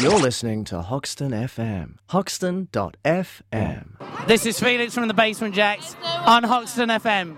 [0.00, 1.94] You're listening to Hoxton FM.
[2.10, 4.26] Hoxton.fm.
[4.28, 7.36] This is Felix from the Basement Jaxx on Hoxton FM.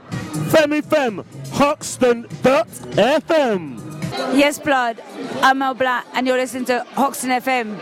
[0.51, 2.27] Femi Fem, Hoxton.fm.
[4.37, 5.01] Yes, blood.
[5.41, 7.81] I'm Mel Black, and you're listening to Hoxton FM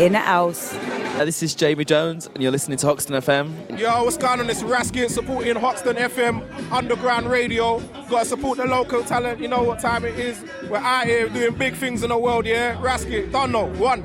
[0.00, 0.74] in the house.
[1.18, 3.76] Uh, this is Jamie Jones, and you're listening to Hoxton FM.
[3.76, 4.48] Yo, what's going on?
[4.48, 7.80] It's Raskin supporting Hoxton FM Underground Radio.
[8.08, 9.40] Got to support the local talent.
[9.40, 10.40] You know what time it is.
[10.70, 12.76] We're out here doing big things in the world, yeah?
[12.76, 13.66] Raskin, don't know.
[13.66, 14.04] One.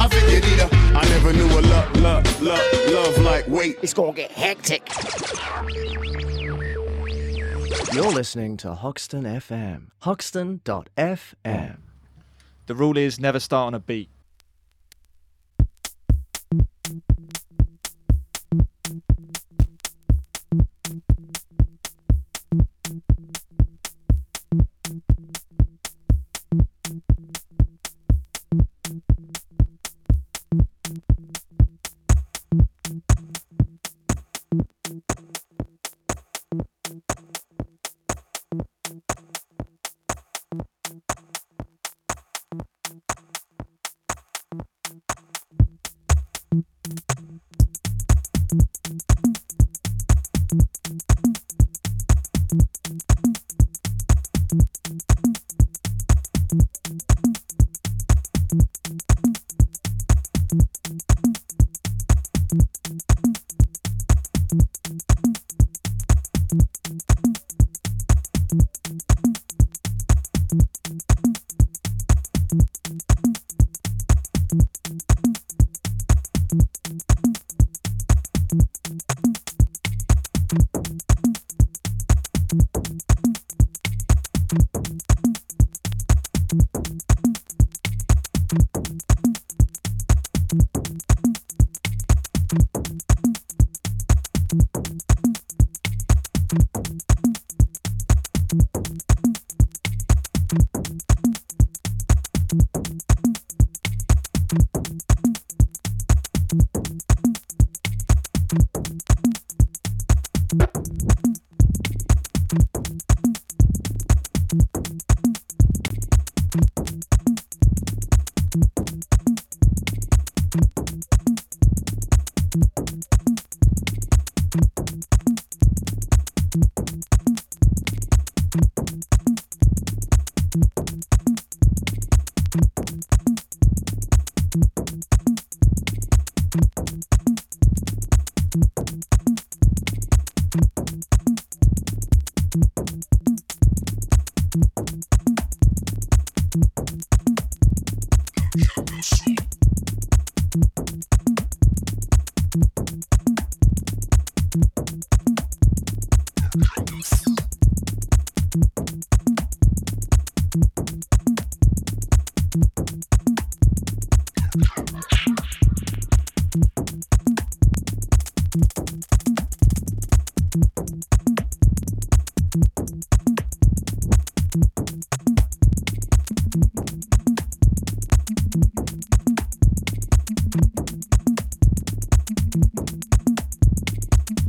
[0.00, 0.70] I think you need a.
[0.96, 3.76] I never knew a love, love, love, love like wait.
[3.82, 4.88] It's gonna get hectic.
[7.92, 9.88] You're listening to Hoxton FM.
[9.98, 11.89] Hoxton.fm.
[12.70, 14.10] The rule is never start on a beat.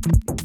[0.03, 0.40] Thank you.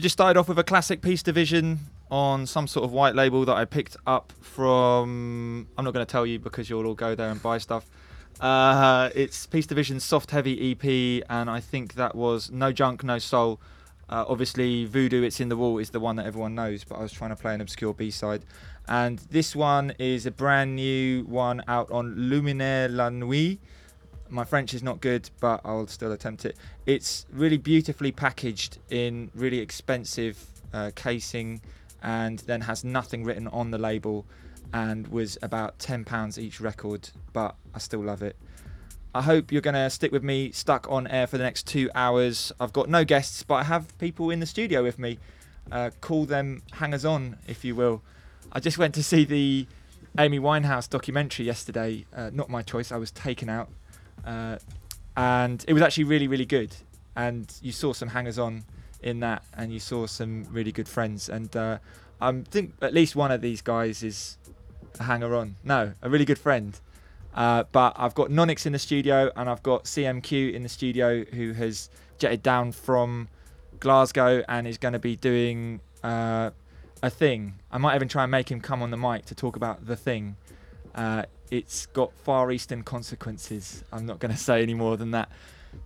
[0.00, 1.78] Just started off with a classic Peace Division
[2.10, 5.68] on some sort of white label that I picked up from.
[5.76, 7.84] I'm not going to tell you because you'll all go there and buy stuff.
[8.40, 13.18] Uh, it's Peace Division's Soft Heavy EP, and I think that was No Junk, No
[13.18, 13.60] Soul.
[14.08, 17.02] Uh, obviously, Voodoo, It's in the Wall is the one that everyone knows, but I
[17.02, 18.46] was trying to play an obscure B side.
[18.88, 23.58] And this one is a brand new one out on Luminaire La Nuit.
[24.30, 26.56] My French is not good, but I'll still attempt it.
[26.86, 31.60] It's really beautifully packaged in really expensive uh, casing
[32.02, 34.24] and then has nothing written on the label
[34.72, 38.36] and was about £10 each record, but I still love it.
[39.12, 41.90] I hope you're going to stick with me, stuck on air for the next two
[41.96, 42.52] hours.
[42.60, 45.18] I've got no guests, but I have people in the studio with me.
[45.72, 48.02] Uh, call them hangers on, if you will.
[48.52, 49.66] I just went to see the
[50.18, 52.06] Amy Winehouse documentary yesterday.
[52.14, 53.68] Uh, not my choice, I was taken out.
[54.24, 54.58] Uh,
[55.16, 56.74] and it was actually really, really good.
[57.16, 58.64] And you saw some hangers on
[59.02, 61.28] in that, and you saw some really good friends.
[61.28, 61.78] And uh,
[62.20, 64.38] I think at least one of these guys is
[64.98, 65.56] a hanger on.
[65.64, 66.78] No, a really good friend.
[67.34, 71.24] Uh, but I've got Nonix in the studio and I've got CMQ in the studio
[71.24, 73.28] who has jetted down from
[73.78, 76.50] Glasgow and is going to be doing uh,
[77.02, 77.54] a thing.
[77.70, 79.96] I might even try and make him come on the mic to talk about the
[79.96, 80.36] thing.
[80.94, 83.84] Uh, it's got far eastern consequences.
[83.92, 85.30] I'm not going to say any more than that.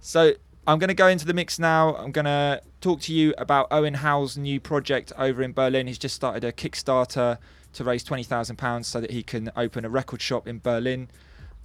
[0.01, 0.35] So
[0.67, 1.97] I'm going to go into the mix now.
[1.97, 5.87] I'm going to talk to you about Owen Howell's new project over in Berlin.
[5.87, 7.39] He's just started a Kickstarter
[7.75, 11.09] to raise £20,000 so that he can open a record shop in Berlin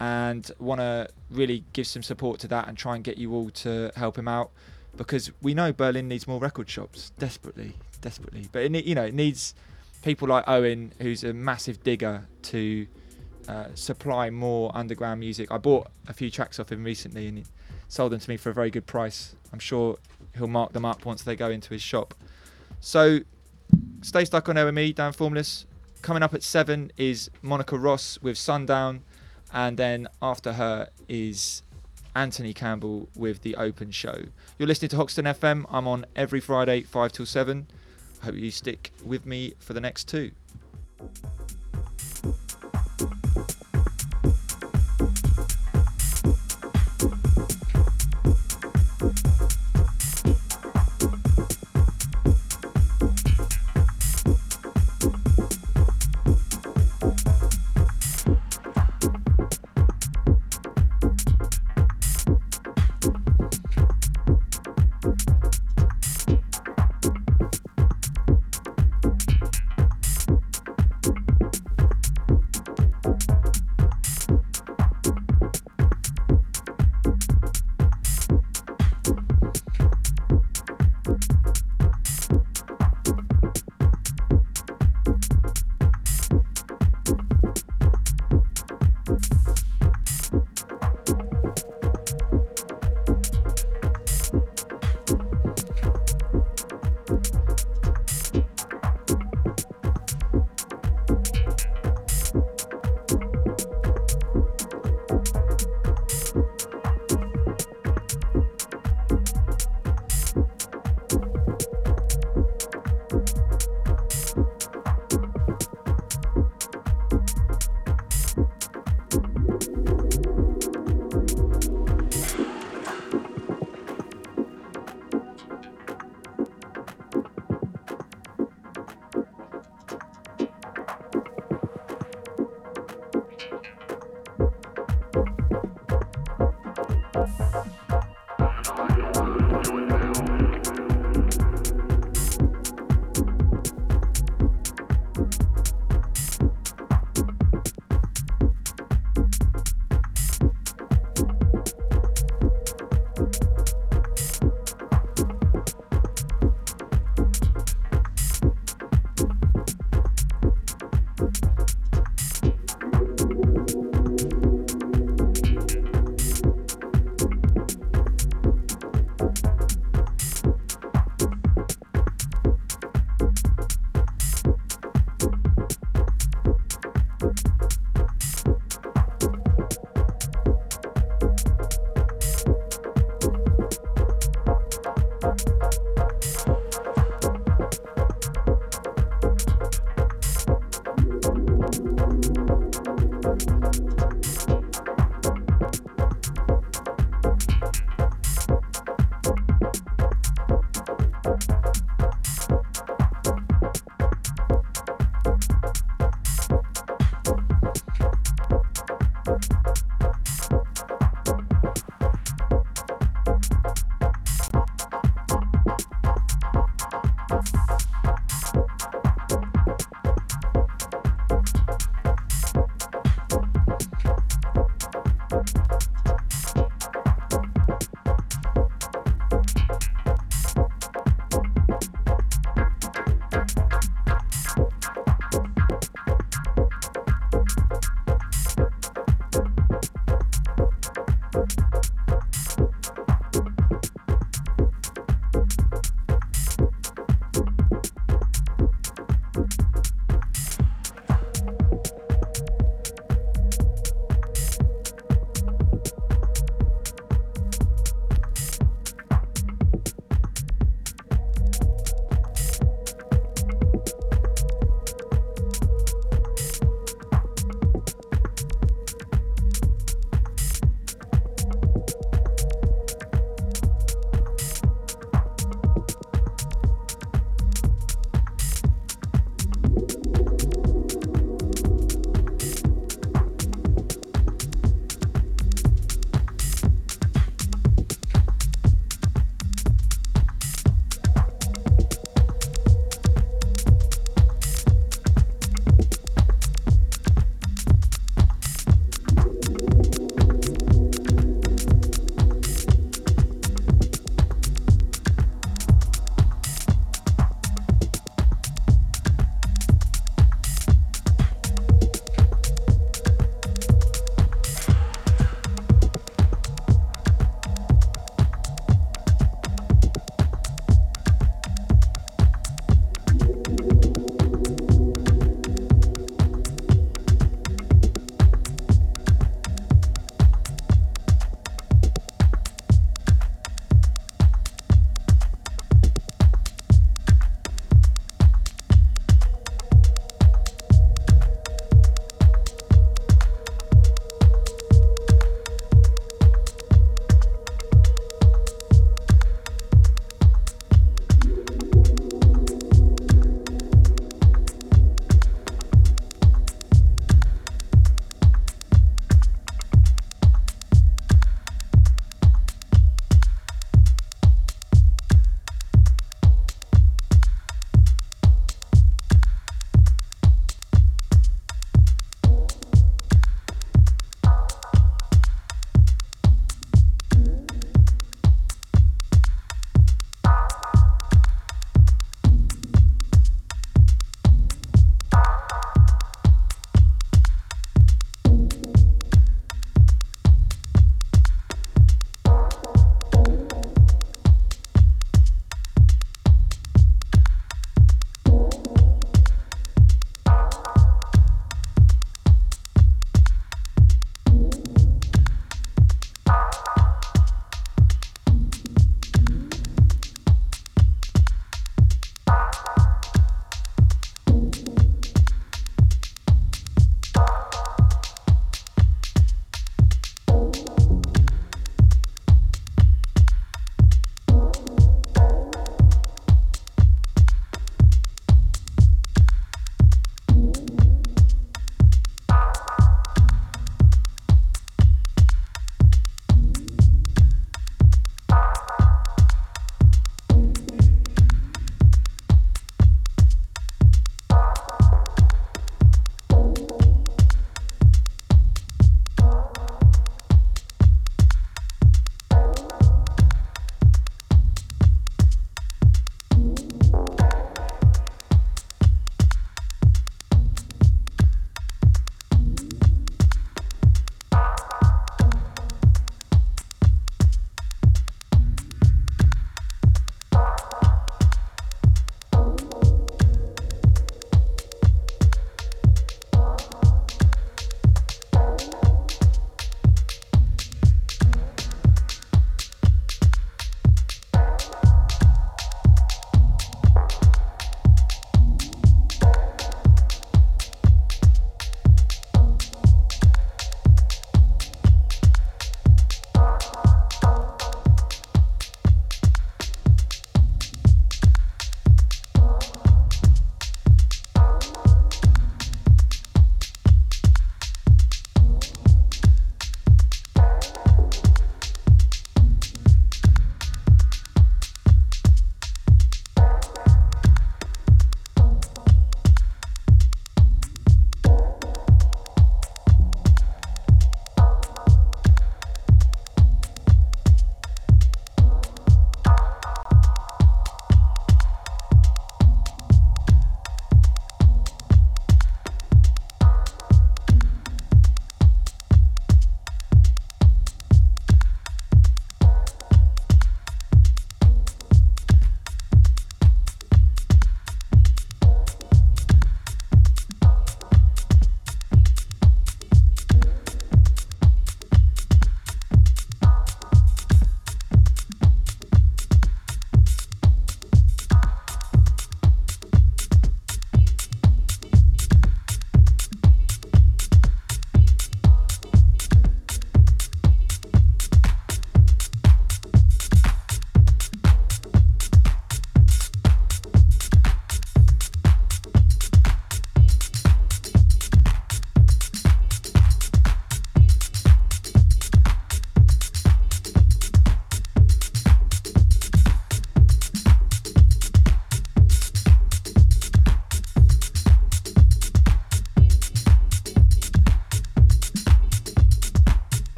[0.00, 3.50] and want to really give some support to that and try and get you all
[3.50, 4.50] to help him out
[4.96, 8.48] because we know Berlin needs more record shops desperately, desperately.
[8.52, 9.54] But it, you know, it needs
[10.02, 12.86] people like Owen, who's a massive digger, to
[13.48, 15.50] uh, supply more underground music.
[15.50, 17.44] I bought a few tracks off him recently and he
[17.88, 19.34] sold them to me for a very good price.
[19.52, 19.98] I'm sure
[20.36, 22.14] he'll mark them up once they go into his shop.
[22.80, 23.20] So
[24.00, 25.66] stay stuck on air with me, Dan Formless.
[26.00, 29.02] Coming up at seven is Monica Ross with Sundown,
[29.52, 31.62] and then after her is
[32.16, 34.24] Anthony Campbell with the Open Show.
[34.58, 35.64] You're listening to Hoxton FM.
[35.70, 37.68] I'm on every Friday, five till seven.
[38.20, 40.32] I hope you stick with me for the next two.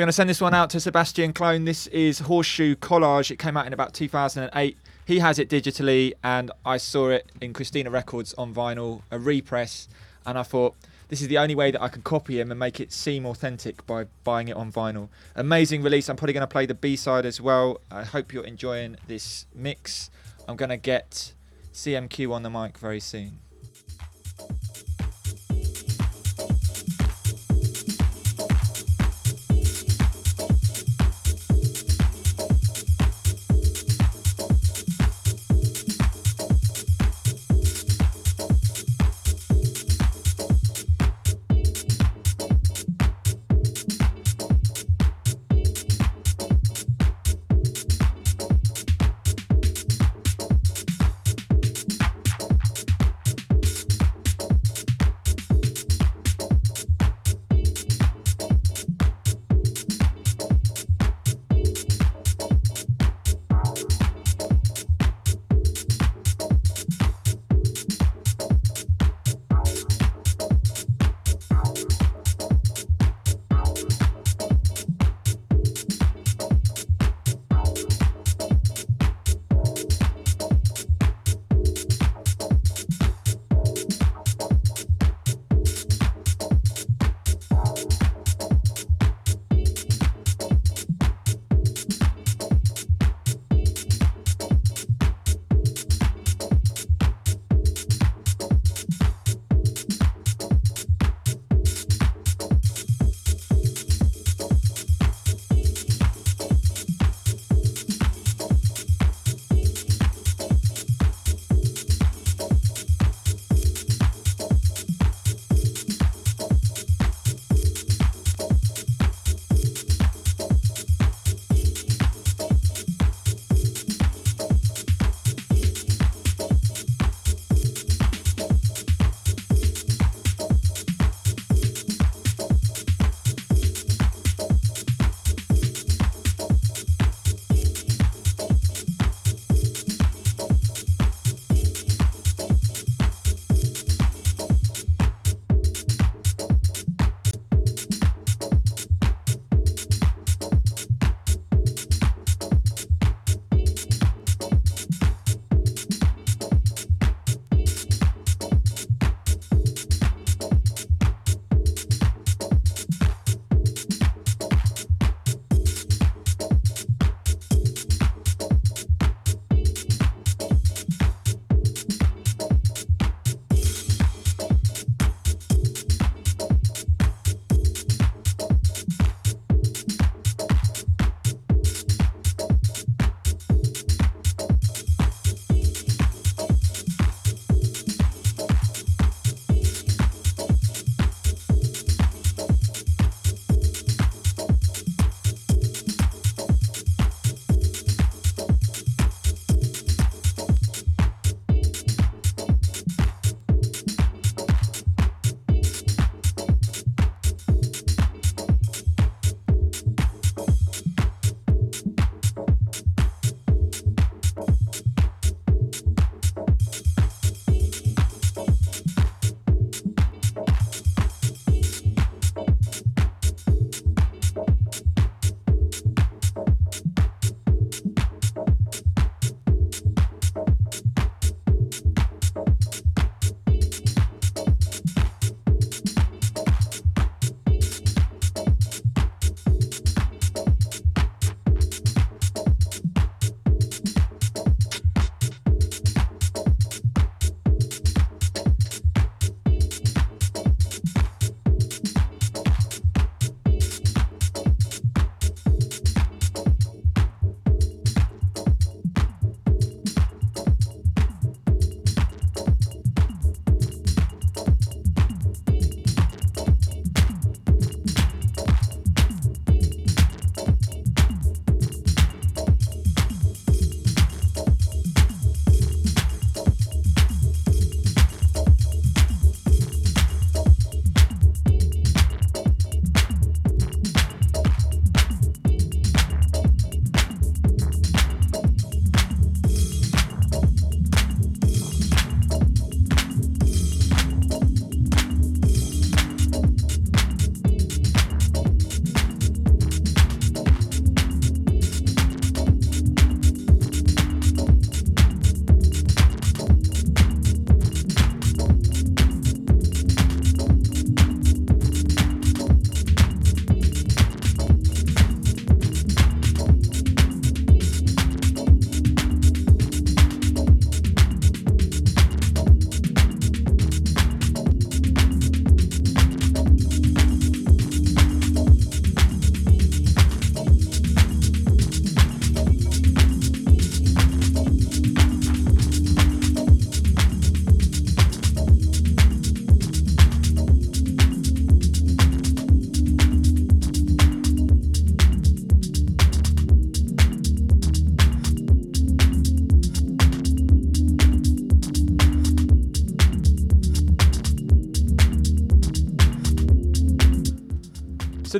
[0.00, 1.66] I'm going to send this one out to Sebastian Clone.
[1.66, 3.30] This is Horseshoe Collage.
[3.30, 4.78] It came out in about 2008.
[5.04, 9.90] He has it digitally, and I saw it in Christina Records on vinyl, a repress,
[10.24, 10.74] and I thought
[11.08, 13.86] this is the only way that I can copy him and make it seem authentic
[13.86, 15.10] by buying it on vinyl.
[15.36, 16.08] Amazing release.
[16.08, 17.82] I'm probably going to play the B side as well.
[17.90, 20.08] I hope you're enjoying this mix.
[20.48, 21.34] I'm going to get
[21.74, 23.40] CMQ on the mic very soon.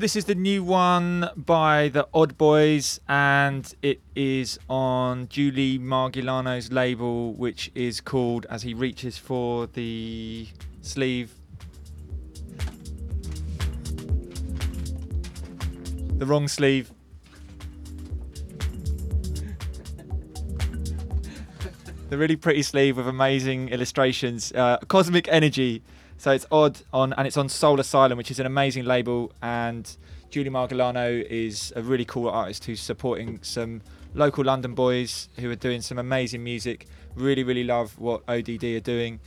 [0.00, 6.72] This is the new one by the Odd Boys, and it is on Julie Marghilano's
[6.72, 10.48] label, which is called as he reaches for the
[10.80, 11.34] sleeve.
[16.16, 16.90] The wrong sleeve.
[22.08, 24.50] the really pretty sleeve with amazing illustrations.
[24.52, 25.82] Uh, Cosmic Energy.
[26.20, 29.32] So it's odd on, and it's on Sol Asylum, which is an amazing label.
[29.40, 29.90] And
[30.28, 33.80] Julie Marghilano is a really cool artist who's supporting some
[34.12, 36.88] local London boys who are doing some amazing music.
[37.14, 39.18] Really, really love what ODD are doing.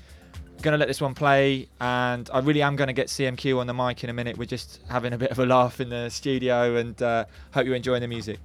[0.62, 4.04] Gonna let this one play, and I really am gonna get CMQ on the mic
[4.04, 4.38] in a minute.
[4.38, 7.26] We're just having a bit of a laugh in the studio, and uh,
[7.56, 8.38] hope you're enjoying the music.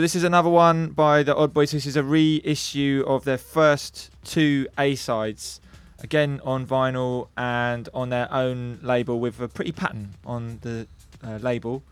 [0.00, 1.72] So this is another one by the Odd Boys.
[1.72, 5.60] This is a reissue of their first two A sides,
[5.98, 10.88] again on vinyl and on their own label with a pretty pattern on the
[11.22, 11.82] uh, label.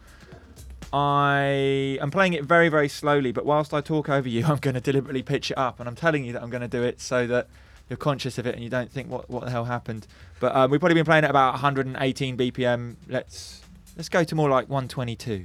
[0.91, 4.73] I am playing it very very slowly, but whilst I talk over you, I'm going
[4.73, 7.03] to deliberately pitch it up, and I'm telling you that I'm going to do it
[7.03, 7.49] so that
[7.91, 10.07] you're conscious of it and you don't think what what the hell happened.
[10.41, 12.97] But um, we've probably been playing at about 118 BPM.
[13.07, 13.61] Let's
[13.99, 15.45] let's go to more like 122.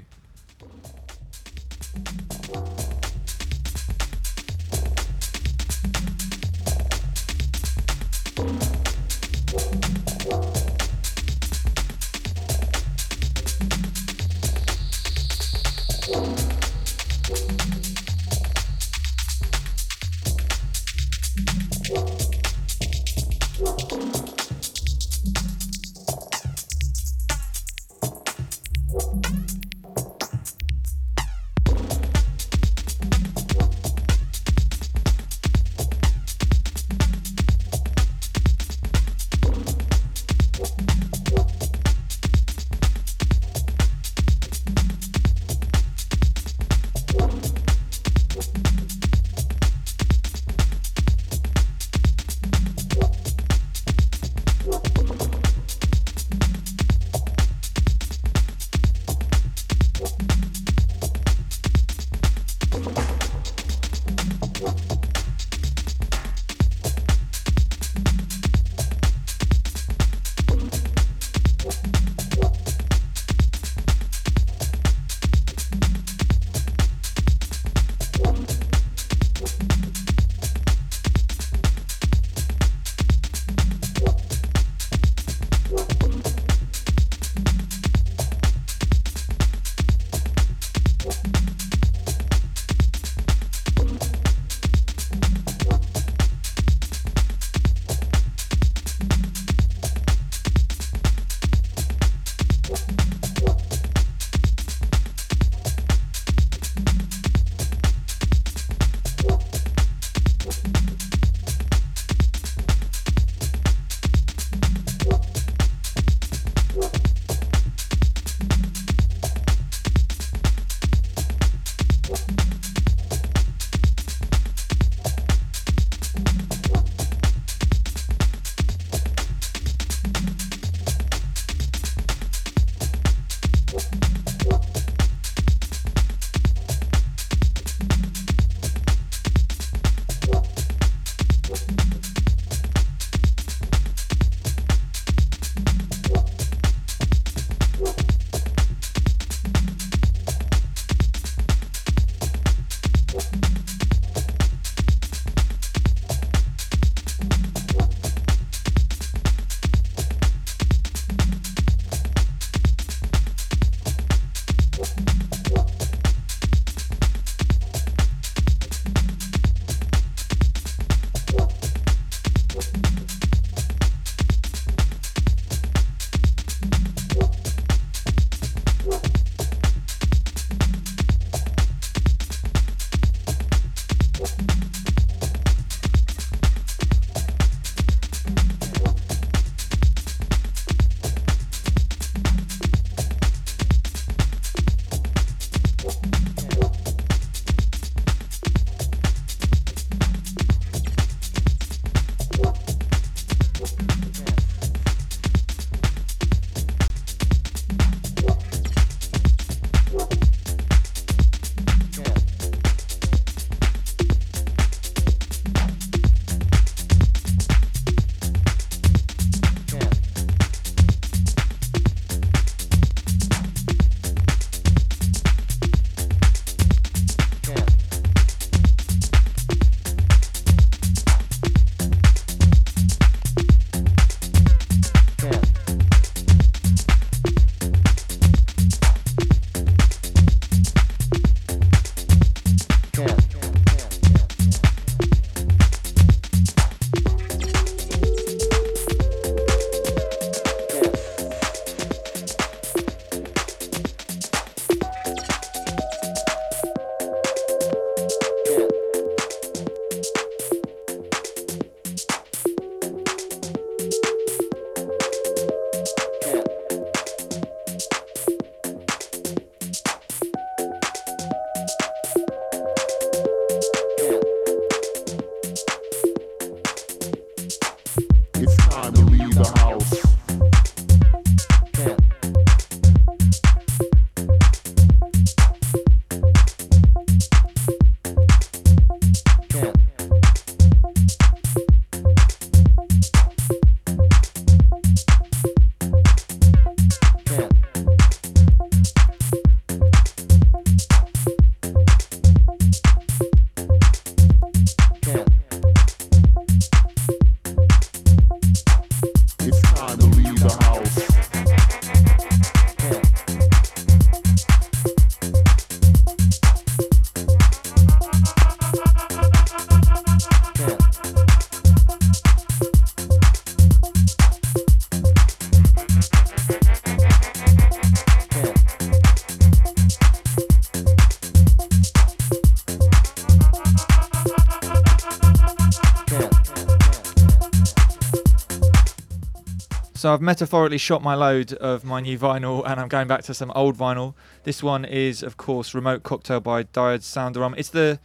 [340.03, 343.33] So I've metaphorically shot my load of my new vinyl, and I'm going back to
[343.33, 344.15] some old vinyl.
[344.43, 347.53] This one is, of course, "Remote Cocktail" by Diode Soundarom.
[347.55, 348.01] It's the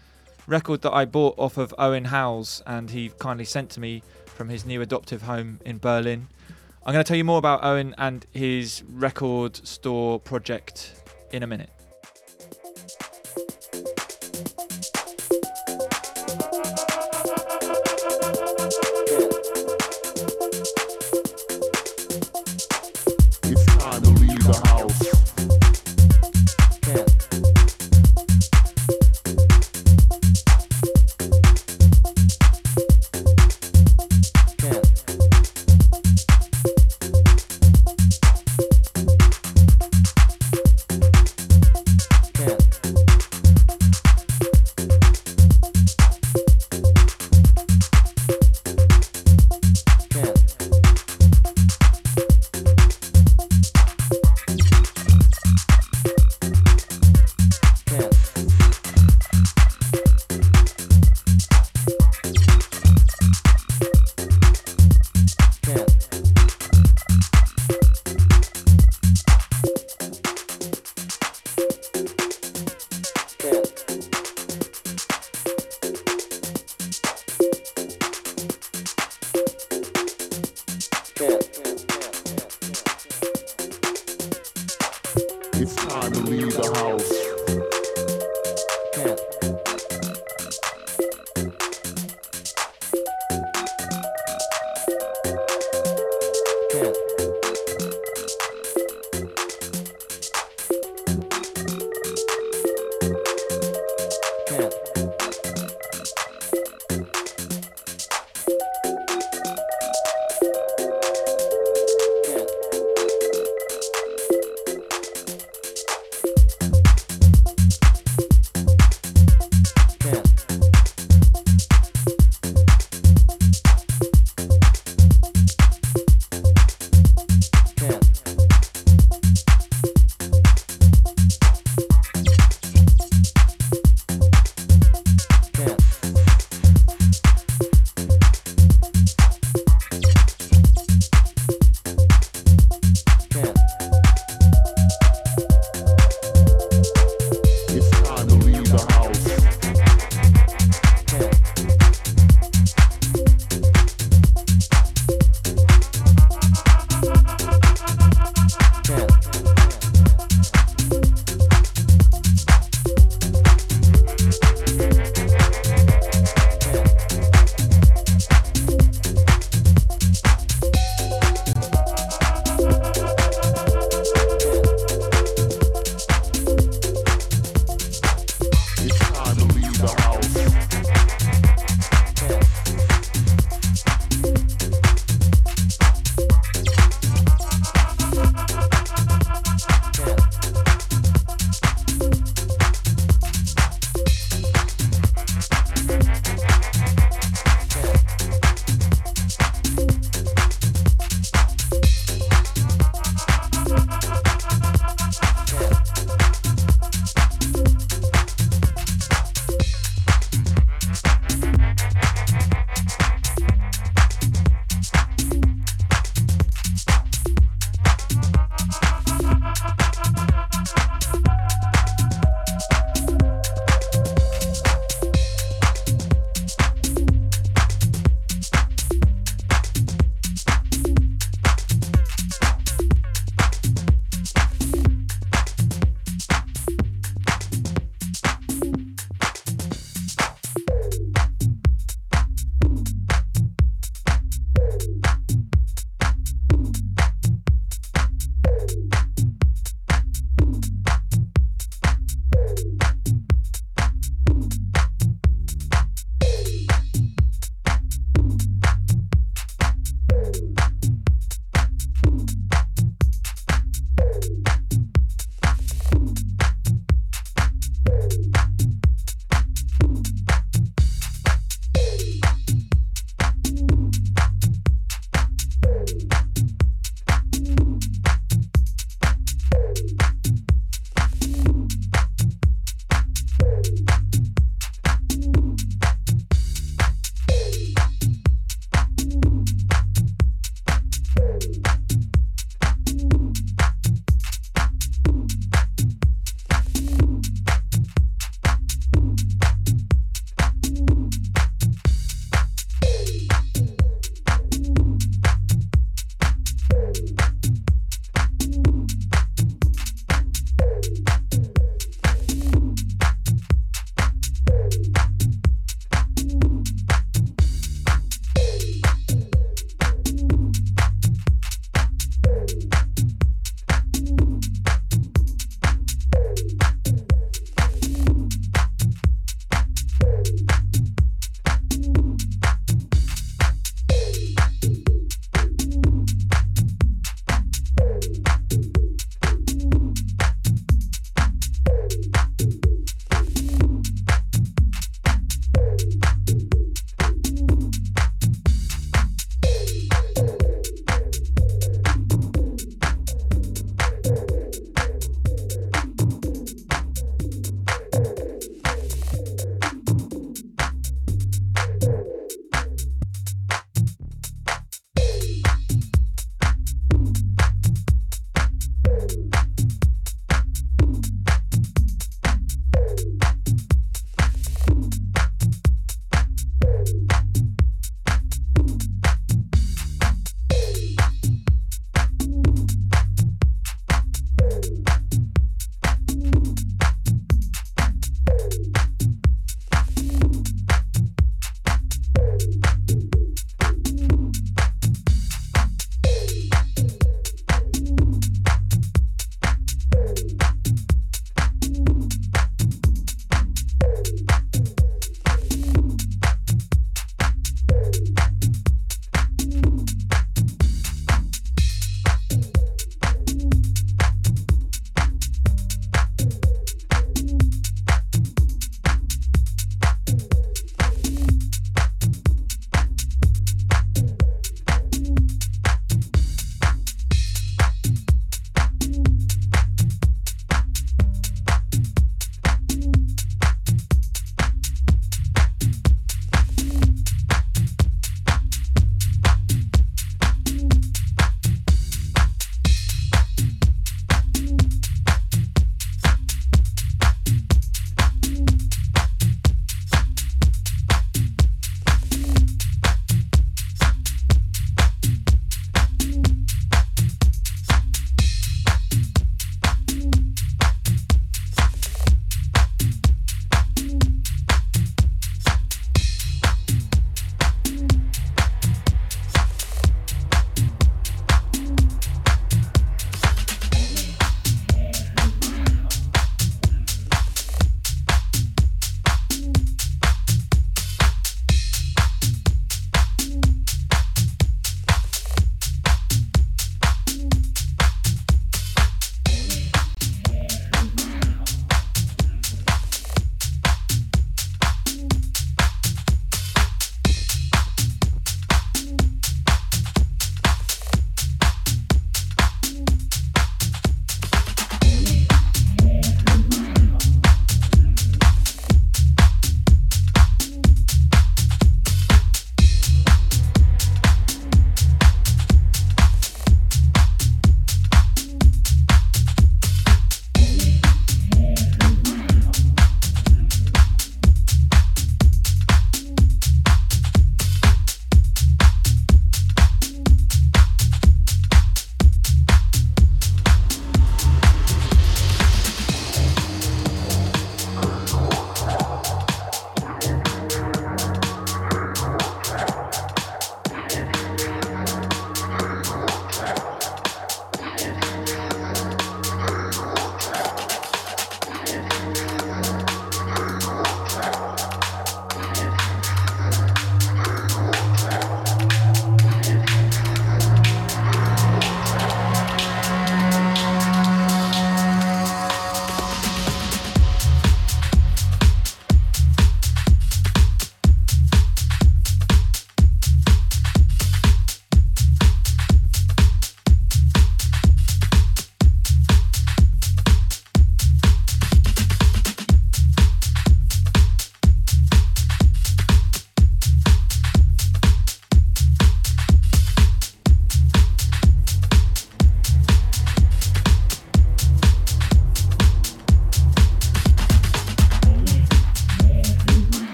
[0.46, 4.48] record that I bought off of Owen Howes, and he kindly sent to me from
[4.48, 6.28] his new adoptive home in Berlin.
[6.86, 11.48] I'm going to tell you more about Owen and his record store project in a
[11.48, 11.70] minute.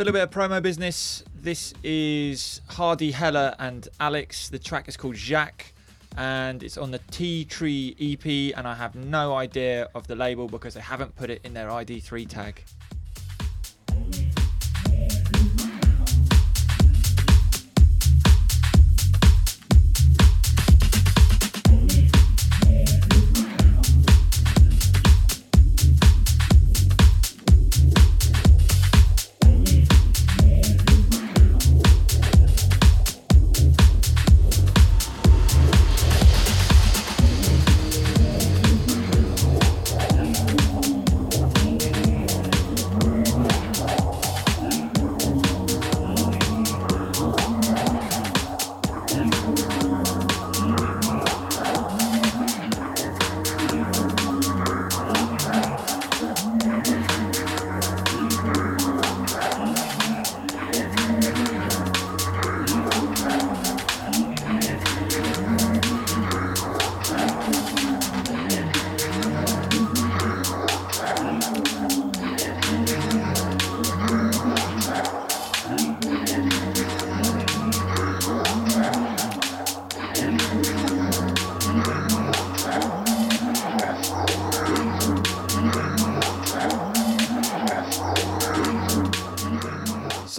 [0.00, 1.22] So a little bit of promo business.
[1.42, 4.48] This is Hardy Heller and Alex.
[4.48, 5.74] The track is called Jacques
[6.16, 10.48] and it's on the Tea Tree EP and I have no idea of the label
[10.48, 12.64] because they haven't put it in their ID3 tag.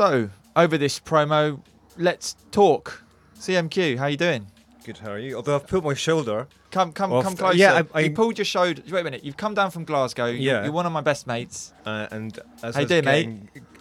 [0.02, 1.62] So, over this promo,
[1.96, 3.04] let's talk.
[3.38, 4.48] CMQ, how you doing?
[4.84, 5.36] Good, how are you?
[5.36, 6.48] Although I've pulled my shoulder.
[6.72, 7.56] Come, come, Off come closer.
[7.56, 8.82] yeah, I- I- you pulled your shoulder.
[8.90, 9.24] Wait a minute.
[9.24, 10.26] You've come down from Glasgow.
[10.26, 10.64] You're- Yeah.
[10.64, 11.72] You're one of my best mates.
[11.86, 13.30] Uh, and as How I was doing, mate?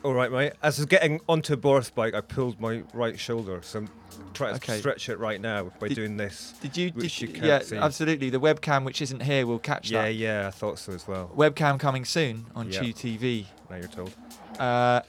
[0.03, 0.53] All right, mate.
[0.63, 3.61] As I was getting onto a Boris bike, I pulled my right shoulder.
[3.63, 3.89] So I'm
[4.35, 4.75] trying Okay.
[4.75, 6.53] to stretch it right now by Did- doing this.
[6.61, 6.91] Did you?
[6.91, 7.79] Which Did you yeah, see.
[7.79, 8.29] absolutely.
[8.29, 10.13] The webcam, which isn't here, will catch Yeah, that.
[10.17, 11.31] yeah, I thought so as well.
[11.35, 12.81] Webcam coming soon on Yeah.
[12.83, 13.47] Chew TV.
[13.71, 14.13] Now you're told.
[14.59, 15.01] Uh,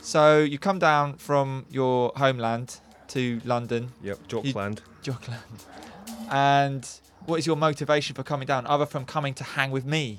[0.00, 4.80] so you come down from your homeland to London, Yep, You- Jockland.
[5.02, 5.64] Jockland,
[6.30, 6.86] and
[7.26, 10.18] what is your motivation for coming down, other from coming to hang with me?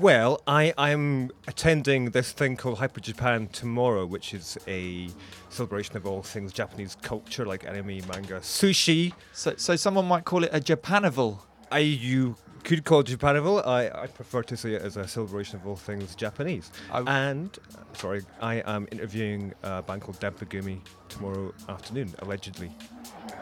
[0.00, 5.08] Well, I, I'm attending this thing called Hyper Japan tomorrow, which is a
[5.48, 9.12] celebration of all things Japanese culture, like anime, manga, sushi.
[9.32, 11.40] So, so someone might call it a Japanival.
[11.72, 13.66] I you could call Japanival.
[13.66, 16.70] I, I prefer to see it as a celebration of all things Japanese.
[16.92, 22.70] I- and uh, sorry, I am interviewing a band called Dempagumi tomorrow afternoon, allegedly.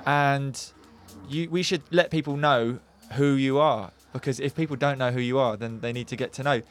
[0.07, 0.73] and
[1.29, 2.79] you, we should let people know
[3.15, 6.17] who you are because if people don't know who you are, then they need to
[6.17, 6.63] get to know.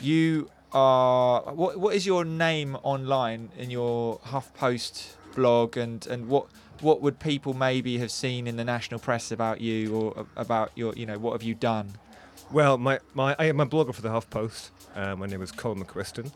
[0.00, 1.78] You are what?
[1.78, 6.46] What is your name online in your HuffPost blog, and and what
[6.80, 10.94] what would people maybe have seen in the national press about you or about your
[10.94, 11.92] you know what have you done?
[12.52, 14.70] Well, my, my I am a blogger for the HuffPost.
[14.96, 16.32] Uh, my name is Colin McQuiston,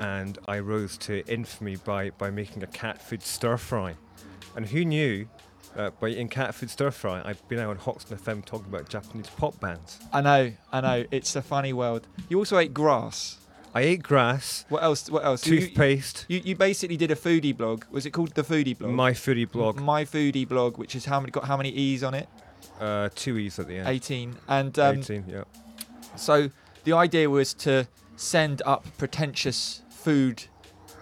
[0.00, 3.94] and I rose to infamy by, by making a cat food stir fry.
[4.56, 5.28] And who knew
[5.76, 8.88] that by eating cat food stir fry, I've been out on Hoxton FM talking about
[8.88, 10.00] Japanese pop bands.
[10.12, 12.08] I know, I know, it's a funny world.
[12.28, 13.38] You also ate grass.
[13.76, 15.10] I ate grass, What else?
[15.10, 15.40] What else?
[15.42, 17.84] Toothpaste, You, you basically did a foodie blog.
[17.90, 18.92] Was it called the foodie blog?
[18.92, 22.14] my foodie blog, My foodie blog, which is how many got how many e's on
[22.14, 22.28] it?
[22.80, 23.88] uh, two e's at the end.
[23.88, 24.36] 18.
[24.48, 25.44] And um, 18, yeah.
[26.16, 26.50] so
[26.84, 30.44] the idea was to send up pretentious food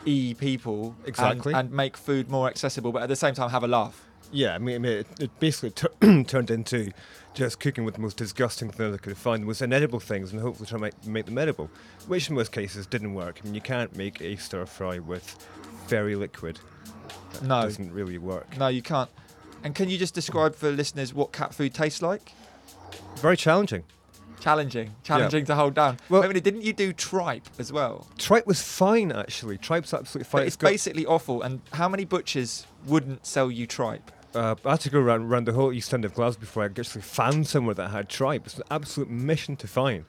[0.04, 1.52] e people and- Exactly.
[1.54, 4.06] and, make food more accessible, but at the same time have a laugh.
[4.32, 6.90] Yeah, I mean, it, it basically tur- turned into
[7.34, 10.40] just cooking with the most disgusting things I could find, the most inedible things, and
[10.40, 11.70] hopefully try to make, make them edible,
[12.06, 13.40] which in most cases didn't work.
[13.42, 15.36] I mean, you can't make a stir fry with
[15.88, 16.58] very liquid.
[17.32, 17.62] That No.
[17.62, 18.56] doesn't really work.
[18.58, 19.10] No, you can't.
[19.64, 22.32] And can you just describe for listeners what cat food tastes like?
[23.16, 23.84] Very challenging.
[24.40, 25.98] Challenging, challenging to hold down.
[26.08, 28.08] Well- a minute, didn't you do tripe as well?
[28.18, 29.56] Tripe was fine, actually.
[29.56, 30.40] Tripe's absolutely fine.
[30.40, 31.42] But it's got- basically awful.
[31.42, 34.10] And how many butchers wouldn't sell you tripe?
[34.34, 36.66] Uh, I had to go around, around the whole east end of Glasgow before I
[36.66, 38.46] actually found somewhere that had tripe.
[38.46, 40.04] It's an absolute mission to find.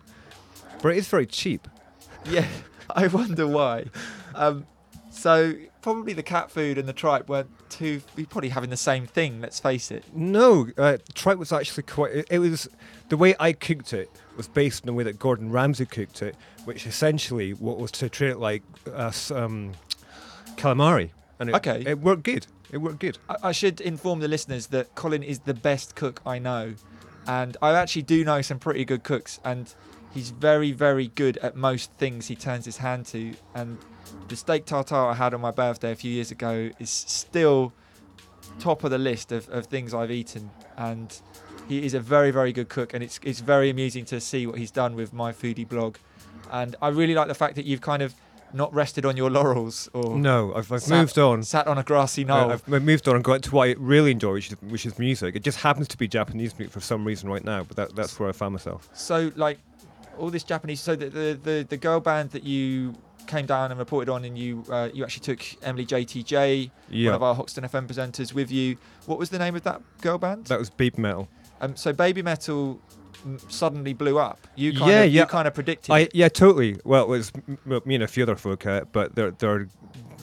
[0.82, 1.68] But it is very cheap.
[2.26, 2.48] Yeah,
[2.96, 3.88] I wonder why.
[4.34, 4.66] Um,
[5.12, 8.02] so probably the cat food and the tripe weren't too.
[8.16, 9.42] We probably having the same thing.
[9.42, 10.06] Let's face it.
[10.16, 12.14] No, uh, tripe was actually quite.
[12.14, 12.70] It, it was
[13.10, 16.38] the way I cooked it was based on the way that Gordon Ramsay cooked it,
[16.64, 19.74] which essentially what was to treat it like uh, um,
[20.56, 21.10] calamari,
[21.40, 21.84] and it, Okay.
[21.86, 22.48] it worked good.
[22.74, 23.20] It worked good.
[23.30, 26.74] I, I should inform the listeners that Colin is the best cook I know,
[27.28, 29.74] and I actually do know some pretty good cooks, and
[30.12, 33.36] he's very, very good at most things he turns his hand to.
[33.54, 33.78] And
[34.28, 37.74] the steak tartare I had on my birthday a few years ago is still
[38.60, 41.16] top of the list of, of things I've eaten, and
[41.70, 44.58] he is a very, very good cook, and it's it's very amusing to see what
[44.58, 45.98] he's done with my foodie blog,
[46.52, 48.16] and I really like the fact that you've kind of
[48.54, 51.44] not rested on your laurels or No, I've, I've sat- moved on.
[51.44, 52.52] sat on a grassy knoll.
[52.52, 54.98] I've I've moved on and got to what I really enjoy, which is, which is
[55.00, 55.36] music.
[55.36, 58.20] It just happens to be Japanese music for some reason right now, but that, that's
[58.20, 58.90] where I found myself.
[58.94, 59.60] So like
[60.18, 60.80] all this Japanese.
[60.82, 62.96] So the the, the, the girl band that you
[63.26, 67.10] came down and reported on, and you uh, you actually took Emily JTJ, Yeah.
[67.10, 68.78] one of our Hoxton FM presenters, with you.
[69.06, 70.46] What was the name of that girl band?
[70.48, 71.28] That was Baby Metal.
[71.62, 72.80] Um, so Baby Metal
[73.48, 74.40] suddenly blew up.
[74.56, 75.22] You kind Yeah, of, yeah.
[75.22, 75.92] You kind of predicted.
[75.92, 76.78] I yeah, totally.
[76.84, 77.32] Well, it was
[77.86, 79.68] me and a few other folk, uh, but they're they're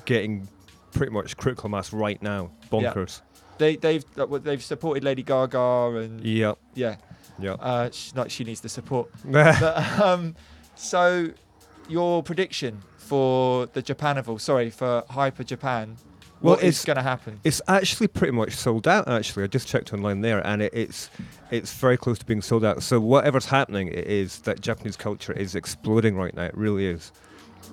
[0.05, 0.49] getting
[0.93, 2.51] pretty much critical mass right now.
[2.71, 3.21] Bonkers.
[3.59, 6.59] They they've uh, they've supported Lady Gaga and Yep.
[6.75, 6.97] yeah.
[7.39, 7.59] Yep.
[7.61, 9.09] Uh, she, like she needs the support.
[9.25, 9.63] but,
[10.01, 10.35] um,
[10.75, 11.31] so
[11.89, 15.97] your prediction for the Japanival, sorry, for Hyper Japan,
[16.43, 17.41] Well, what is it's- going to happen?
[17.45, 19.07] It's actually pretty much sold out.
[19.09, 21.11] Actually, I just checked online there, and it, it's
[21.51, 22.83] it's very close to being sold out.
[22.83, 26.45] So whatever's happening, it is that Japanese culture is exploding right now.
[26.45, 27.13] It really is.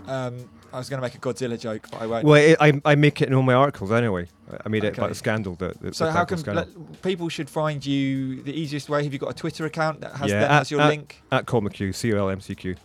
[0.07, 2.26] Um, I was going to make a Godzilla joke, but I won't.
[2.26, 4.28] Well, it, I I make it in all my articles anyway.
[4.65, 5.55] I- made it about the scandal.
[5.55, 6.65] That, that so the how can scandal.
[7.01, 9.01] people should find you the easiest way?
[9.03, 11.22] Have you got a Twitter account that has, Yeah, that at- has your at- link
[11.32, 12.76] at Col McHugh, C O L M C Q,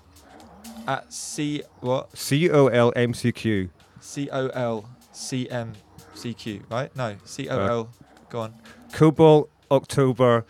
[0.87, 3.69] at C what C O L M C Q.
[4.01, 5.73] C O L C M
[6.15, 6.95] C Q right?
[6.97, 7.91] No C O L.
[8.31, 8.55] Go on.
[8.93, 10.45] Cobalt, October,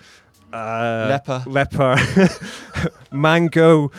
[0.52, 1.44] uh, Leper.
[1.46, 1.96] Leper,
[3.12, 3.90] Mango,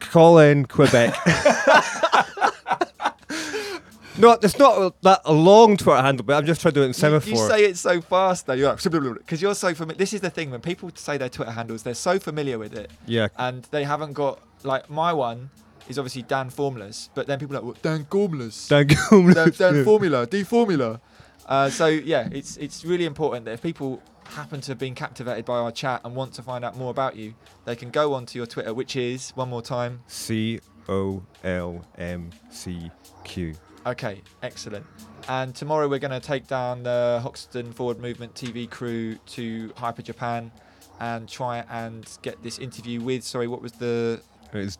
[0.00, 1.14] Colin, Quebec.
[4.18, 6.86] no, it's not that a long Twitter handle, but I'm just trying to do it
[6.86, 7.30] in You, semaphore.
[7.32, 8.52] you say it so fast though.
[8.54, 8.82] You're like
[9.18, 9.98] because you're so familiar.
[9.98, 12.90] This is the thing when people say their Twitter handles, they're so familiar with it,
[13.06, 15.50] yeah, and they haven't got like my one
[15.88, 19.56] is obviously Dan Formless, but then people are like what, Dan Formulas, Dan, Dangum.
[19.56, 21.00] Dan Formula, D Formula.
[21.46, 25.44] Uh, so yeah, it's it's really important that if people happen to have been captivated
[25.44, 27.34] by our chat and want to find out more about you,
[27.66, 30.02] they can go onto your Twitter, which is one more time.
[30.06, 32.90] C O L M C
[33.24, 33.54] Q.
[33.86, 34.86] Okay, excellent.
[35.28, 40.02] And tomorrow we're going to take down the Hoxton Forward Movement TV crew to Hyper
[40.02, 40.50] Japan
[41.00, 43.24] and try and get this interview with.
[43.24, 44.22] Sorry, what was the
[44.52, 44.76] It's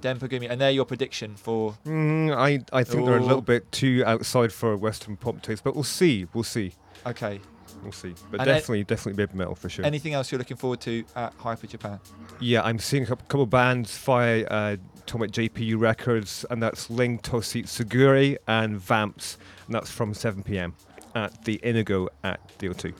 [0.00, 0.18] Dempagumi.
[0.18, 0.50] Denpagumi?
[0.50, 1.76] And they're your prediction for.
[1.86, 5.74] Mm, I, I think they're a little bit too outside for Western pop taste, but
[5.74, 6.26] we'll see.
[6.32, 6.72] We'll see.
[7.06, 7.40] Okay.
[7.82, 8.14] We'll see.
[8.30, 9.84] But And it- definitely, definitely baby metal for sure.
[9.84, 12.00] Anything else you're looking forward to at Hyper Japan?
[12.40, 14.76] Yeah, I'm seeing a couple, of bands via uh,
[15.06, 20.74] JPU Records, and that's Ling Tosite Sigure and Vamps, and that's from 7 p.m.
[21.14, 22.94] at the Indigo at the O2.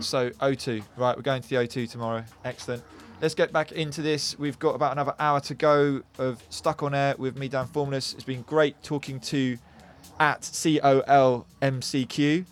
[0.00, 1.16] So O2, right?
[1.16, 2.24] We're going to the O2 tomorrow.
[2.44, 2.82] Excellent.
[3.22, 4.36] Let's get back into this.
[4.36, 8.14] We've got about another hour to go of Stuck on Air with me, Dan Formless.
[8.14, 9.58] It's been great talking to
[10.18, 12.44] at C O L M C Q.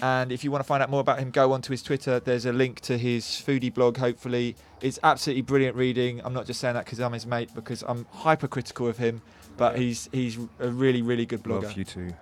[0.00, 2.20] And if you want to find out more about him, go onto his Twitter.
[2.20, 4.54] There's a link to his foodie blog, hopefully.
[4.80, 6.20] It's absolutely brilliant reading.
[6.24, 9.20] I'm not just saying that because I'm his mate, because I'm hypercritical of him.
[9.56, 11.64] But he's he's a really, really good blogger.
[11.64, 12.14] Love you too.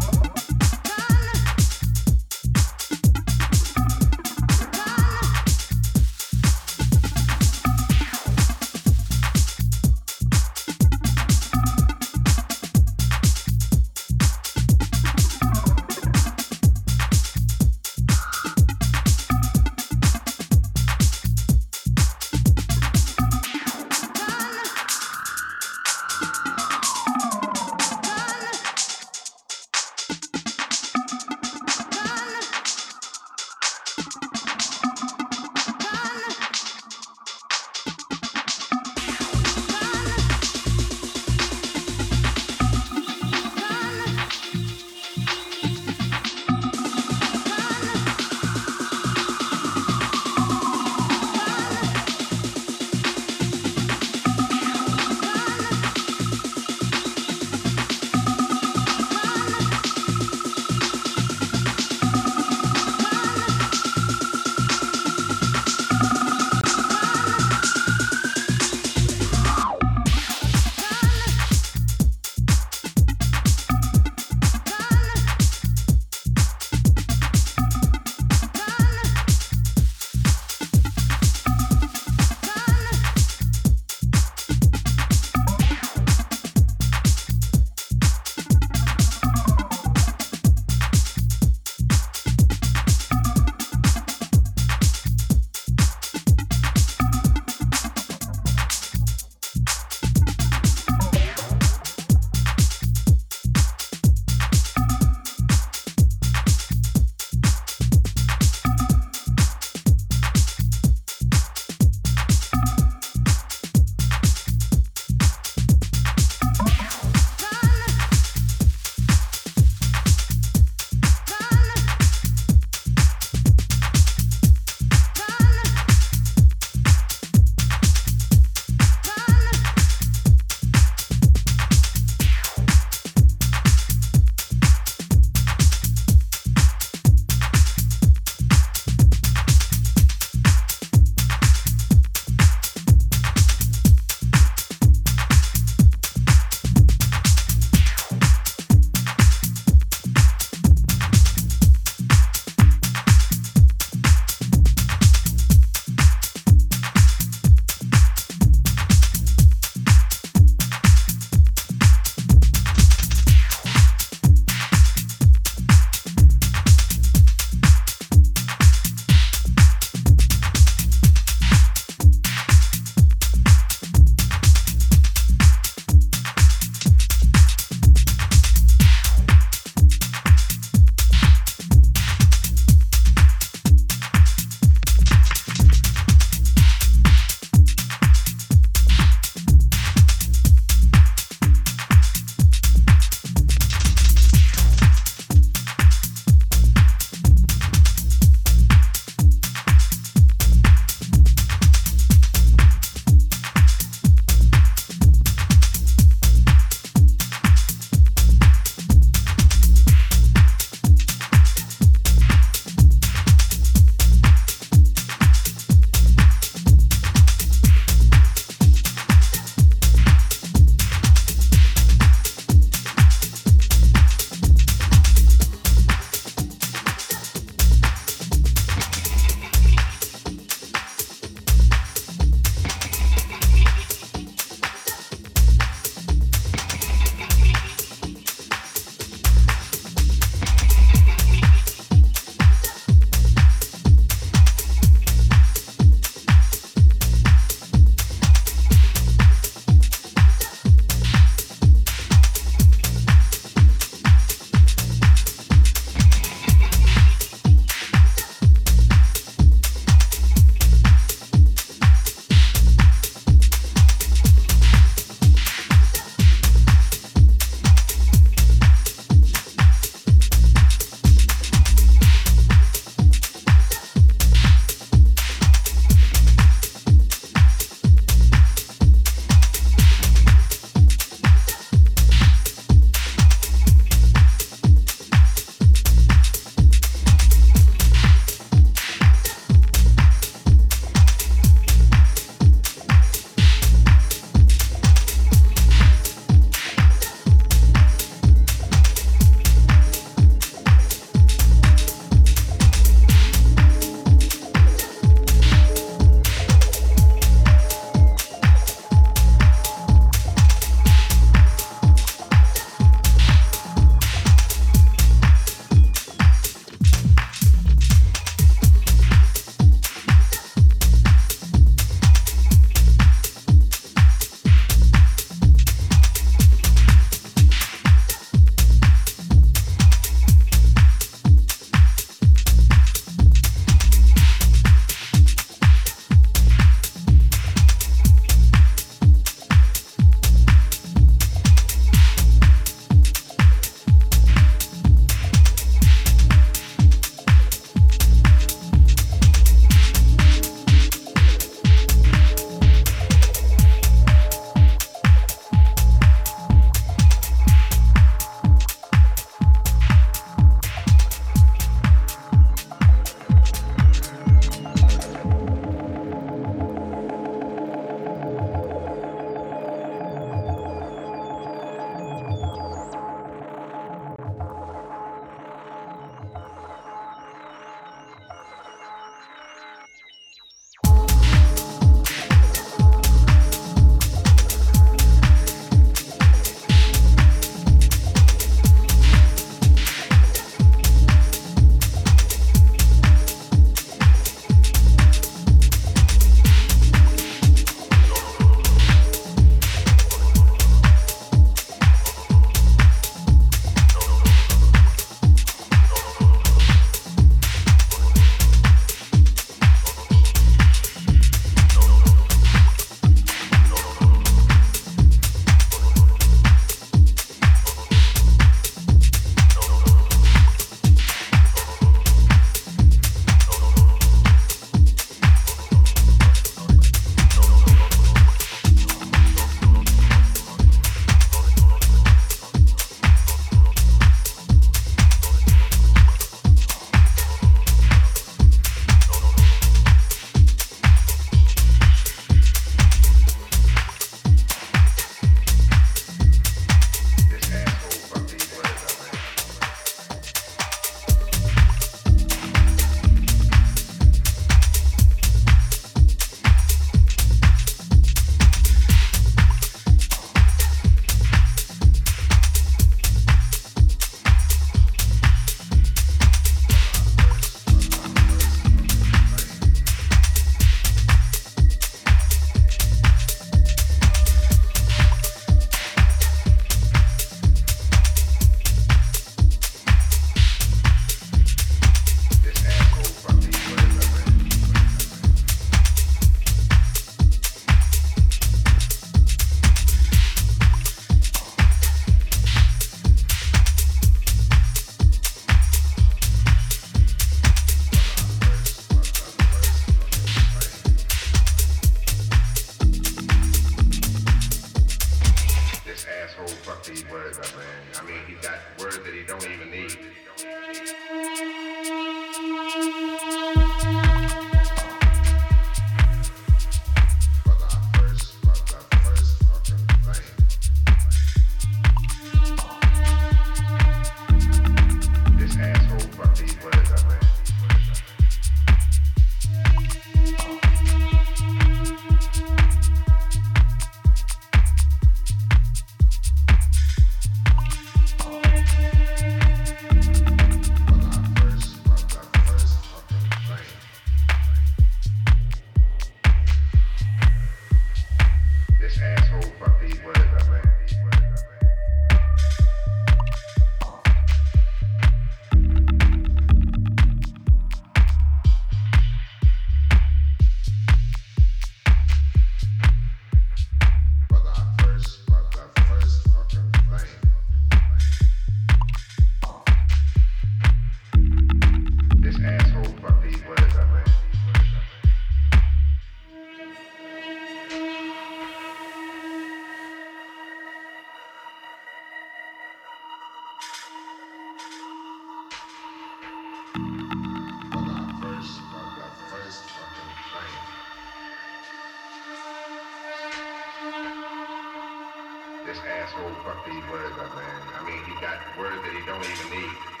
[595.71, 597.61] This asshole fuck these words up, man.
[597.79, 600.00] I mean, he got words that he don't even need.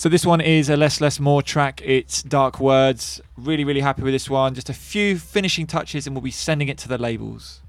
[0.00, 1.82] So this one is a less less more track.
[1.84, 3.20] It's Dark Words.
[3.36, 4.54] Really really happy with this one.
[4.54, 7.60] Just a few finishing touches and we'll be sending it to the labels.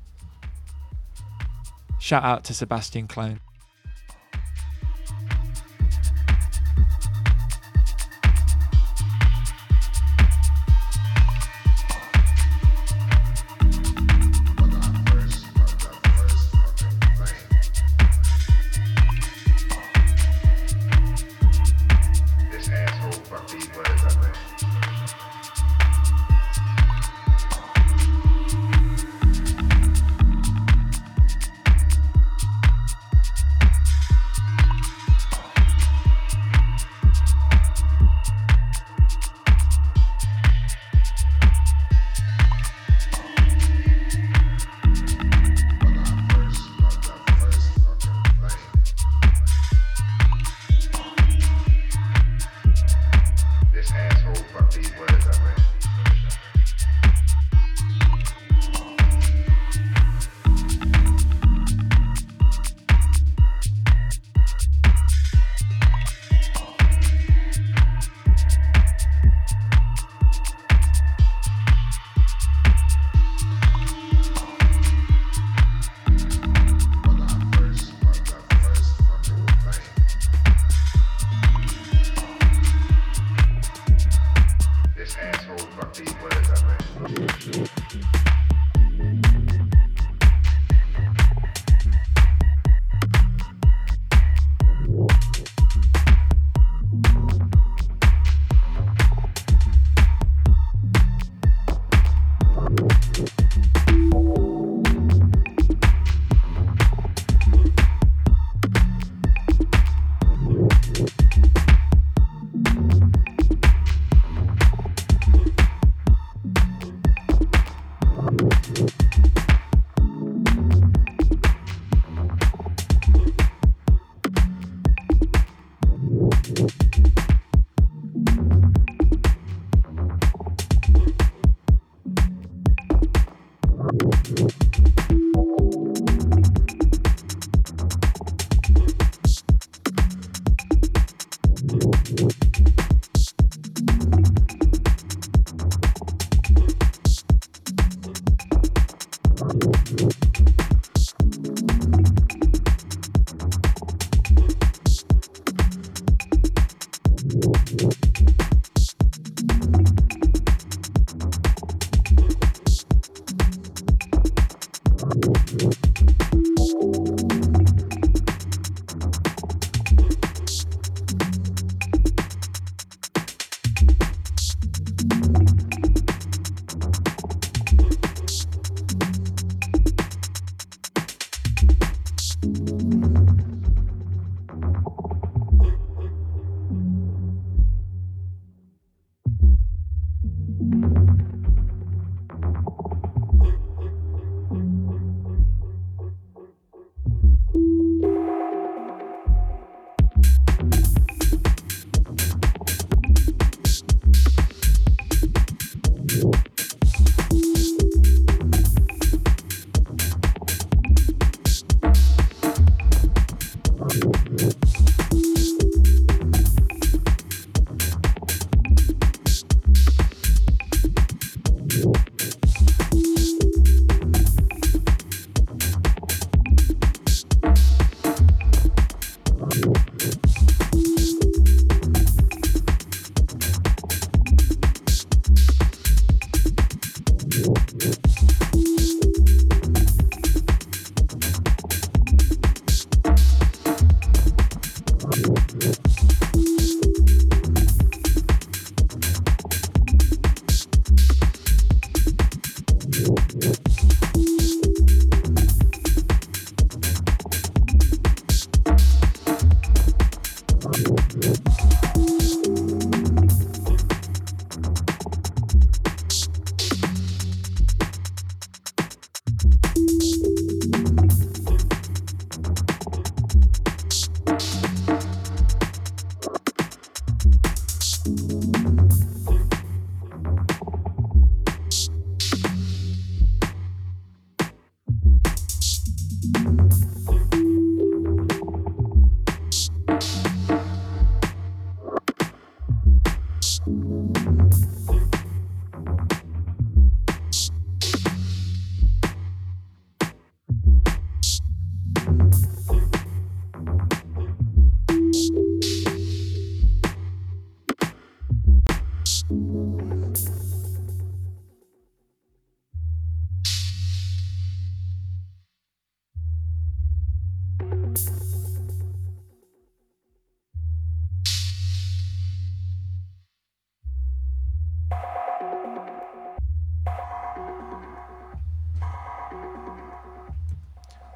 [2.00, 3.42] Shout out to Sebastian Clone.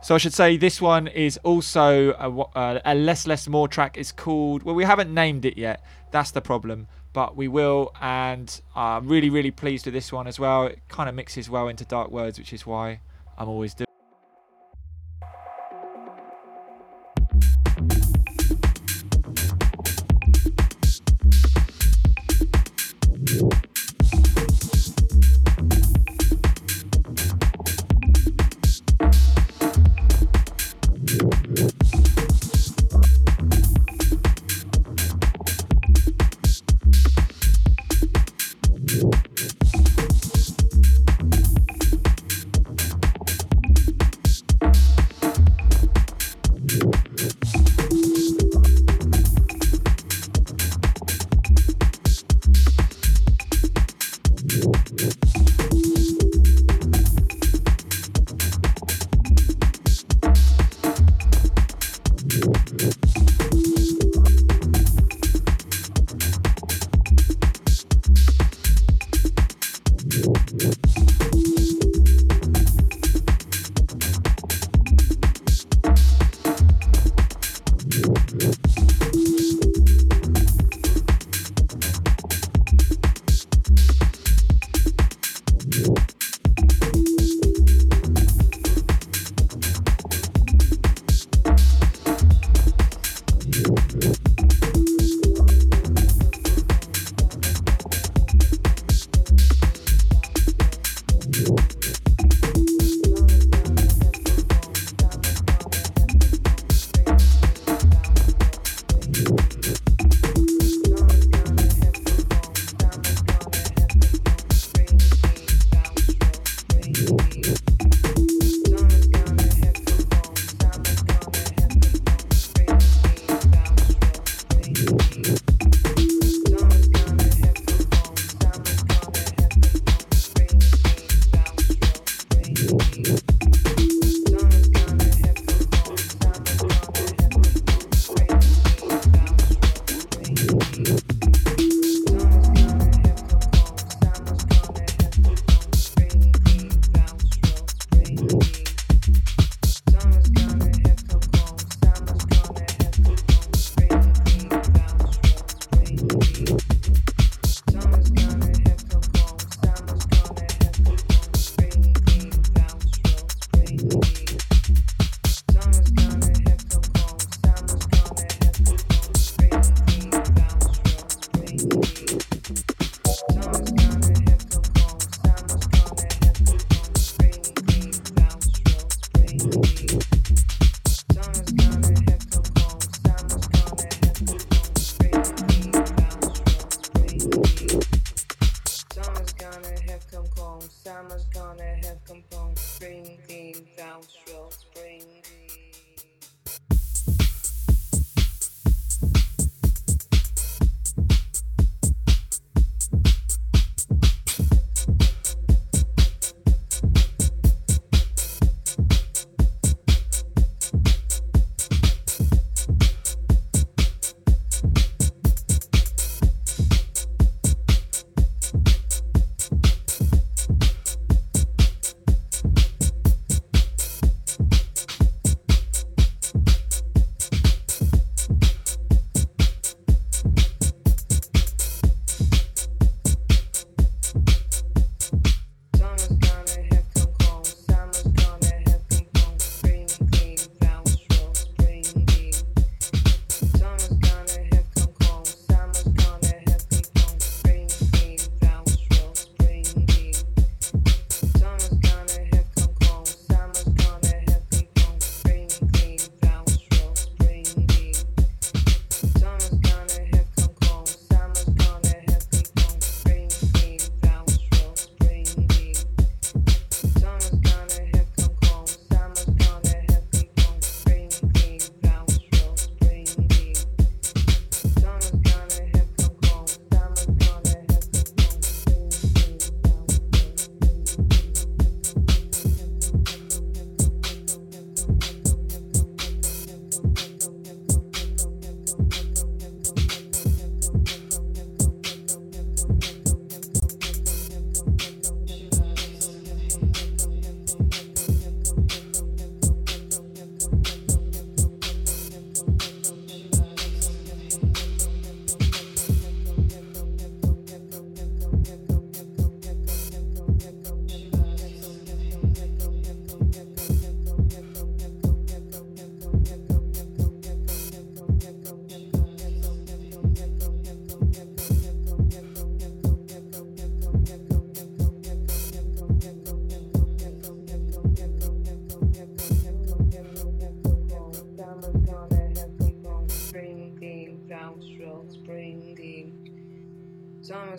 [0.05, 3.97] So I should say this one is also a, uh, a less less more track.
[3.97, 4.61] It's called.
[4.61, 5.83] Well, we haven't named it yet.
[6.11, 7.91] That's the problem, but we will.
[7.99, 10.67] And I'm really really pleased with this one as well.
[10.67, 12.99] It kind of mixes well into Dark Words, which is why
[13.35, 13.84] I'm always doing.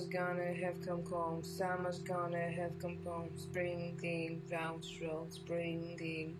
[0.06, 4.84] Summer's gonna have come home, summer's gonna have come home, springing, round
[5.30, 6.36] springing.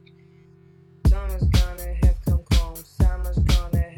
[1.07, 3.96] Summer's gonna have come home, summer's gonna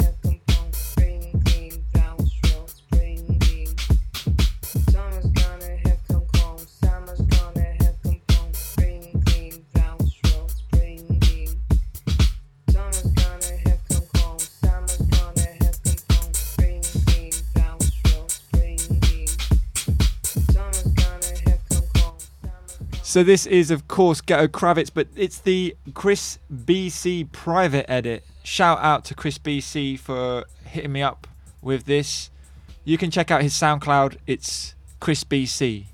[23.19, 28.25] So this is, of course, Ghetto Kravitz, but it's the Chris BC private edit.
[28.45, 31.27] Shout out to Chris BC for hitting me up
[31.61, 32.31] with this.
[32.85, 34.19] You can check out his SoundCloud.
[34.29, 35.87] It's Chris BC.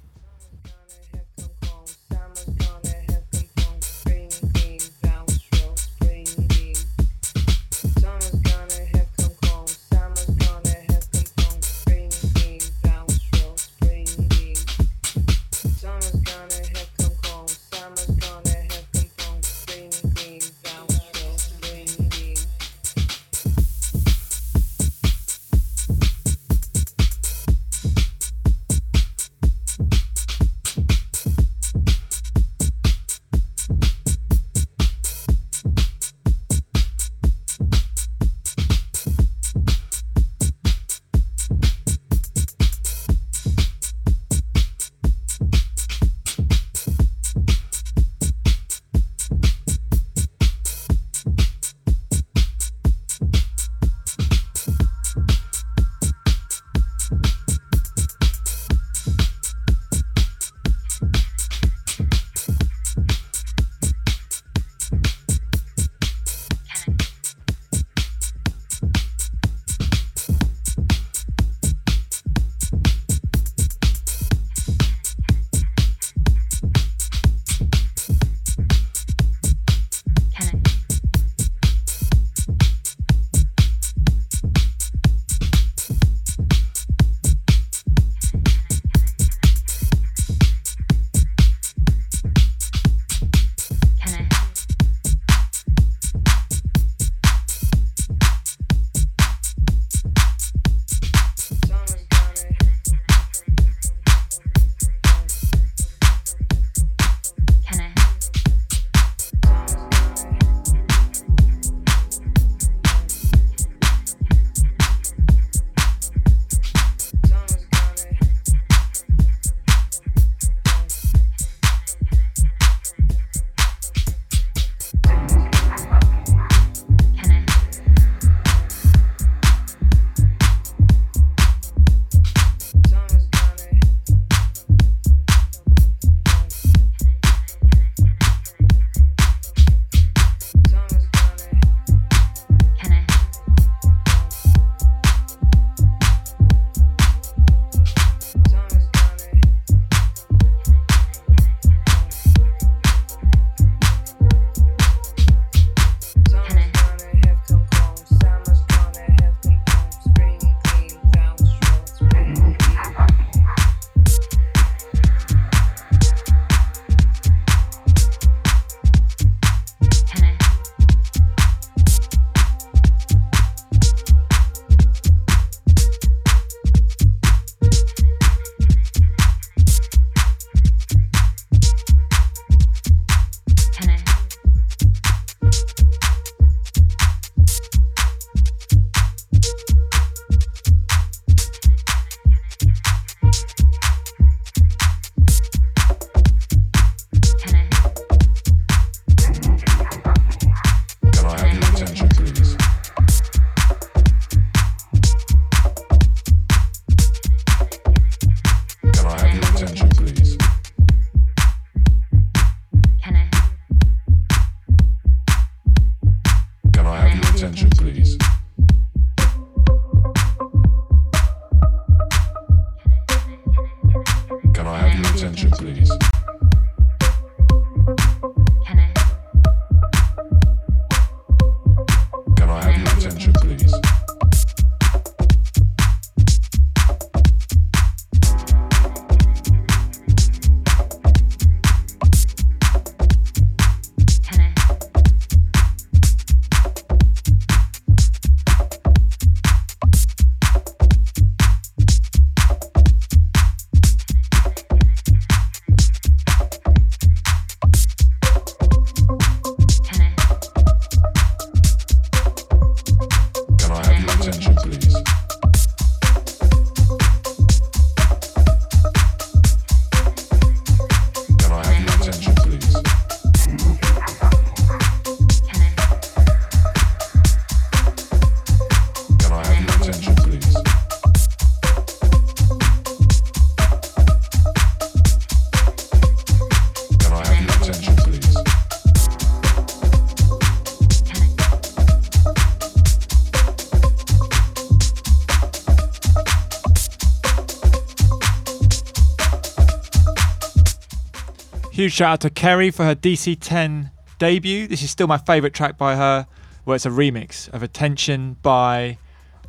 [301.85, 304.67] Huge shout out to Kerry for her DC10 debut.
[304.67, 306.27] This is still my favourite track by her,
[306.65, 308.97] where it's a remix of Attention by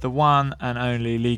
[0.02, 1.38] the one and only Lee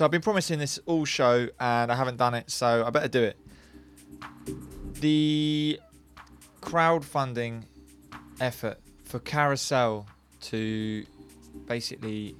[0.00, 3.06] So I've been promising this all show and I haven't done it, so I better
[3.06, 3.36] do it.
[4.94, 5.78] The
[6.62, 7.64] crowdfunding
[8.40, 10.06] effort for Carousel
[10.40, 11.04] to
[11.66, 12.34] basically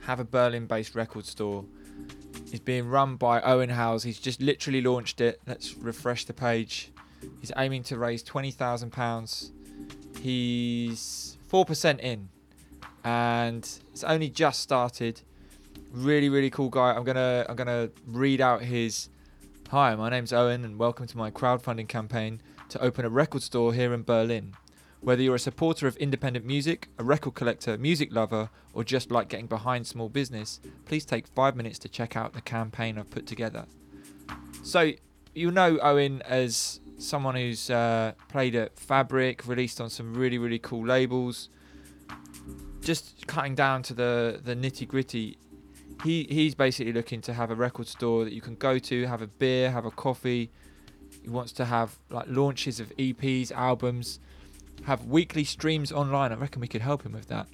[0.00, 1.64] have a Berlin based record store
[2.52, 4.02] is being run by Owen Howes.
[4.02, 5.40] He's just literally launched it.
[5.46, 6.90] Let's refresh the page.
[7.38, 9.50] He's aiming to raise £20,000.
[10.20, 12.28] He's 4% in
[13.04, 13.62] and
[13.92, 15.20] it's only just started.
[15.94, 16.92] Really, really cool guy.
[16.92, 19.10] I'm gonna I'm gonna read out his
[19.70, 22.40] Hi, my name's Owen and welcome to my crowdfunding campaign
[22.70, 24.56] to open a record store here in Berlin.
[25.02, 29.28] Whether you're a supporter of independent music, a record collector, music lover, or just like
[29.28, 33.24] getting behind small business, please take five minutes to check out the campaign I've put
[33.24, 33.66] together.
[34.64, 34.94] So,
[35.32, 40.58] you know Owen as someone who's uh, played at Fabric, released on some really, really
[40.58, 41.50] cool labels.
[42.80, 45.38] Just cutting down to the, the nitty gritty,
[46.02, 49.22] he, he's basically looking to have a record store that you can go to, have
[49.22, 50.50] a beer, have a coffee.
[51.22, 54.18] He wants to have like launches of EPs, albums,
[54.84, 56.32] have weekly streams online.
[56.32, 57.46] I reckon we could help him with that.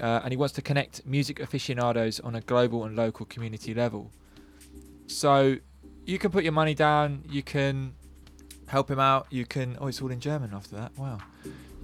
[0.00, 4.10] Uh, and he wants to connect music aficionados on a global and local community level.
[5.06, 5.56] So
[6.06, 7.24] you can put your money down.
[7.28, 7.94] You can
[8.66, 9.26] help him out.
[9.30, 9.76] You can.
[9.80, 10.96] Oh, it's all in German after that.
[10.96, 11.18] Wow.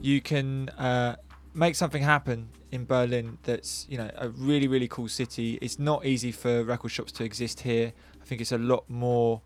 [0.00, 1.16] You can uh,
[1.58, 3.38] make something happen in Berlin.
[3.42, 5.58] That's you know a really really cool city.
[5.60, 7.92] It's not easy for record shops to exist here.
[8.22, 9.42] I think it's a lot more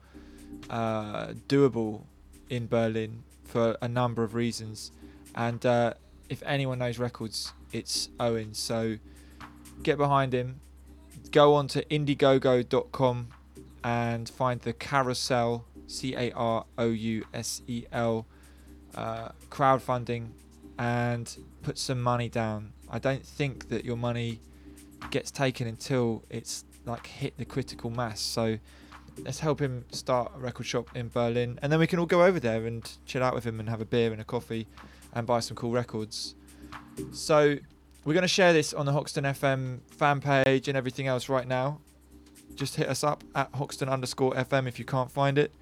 [0.68, 2.02] uh, doable
[2.51, 4.93] in Berlin for a number of reasons.
[5.34, 5.94] And uh,
[6.28, 8.52] if anyone knows records, it's Owen.
[8.52, 8.98] So
[9.82, 10.60] get behind him.
[11.30, 13.28] Go on to indiegogo.com
[13.82, 18.26] and find the Carousel, C A R O U S E L,
[18.94, 20.28] uh, crowdfunding
[20.78, 22.72] and put some money down.
[22.90, 24.40] I don't think that your money
[25.10, 28.20] gets taken until it's like hit the critical mass.
[28.20, 28.59] So
[29.24, 32.24] let's help him start a record shop in Berlin, and then we can all go
[32.24, 34.66] over there and chill out with him and have a beer and a coffee,
[35.14, 36.34] and buy some cool records.
[37.12, 37.56] So
[38.05, 41.47] we're going to share this on the Hoxton FM fan page and everything else right
[41.47, 41.80] now.
[42.55, 45.52] Just hit us up at Hoxton underscore FM if you can't find it.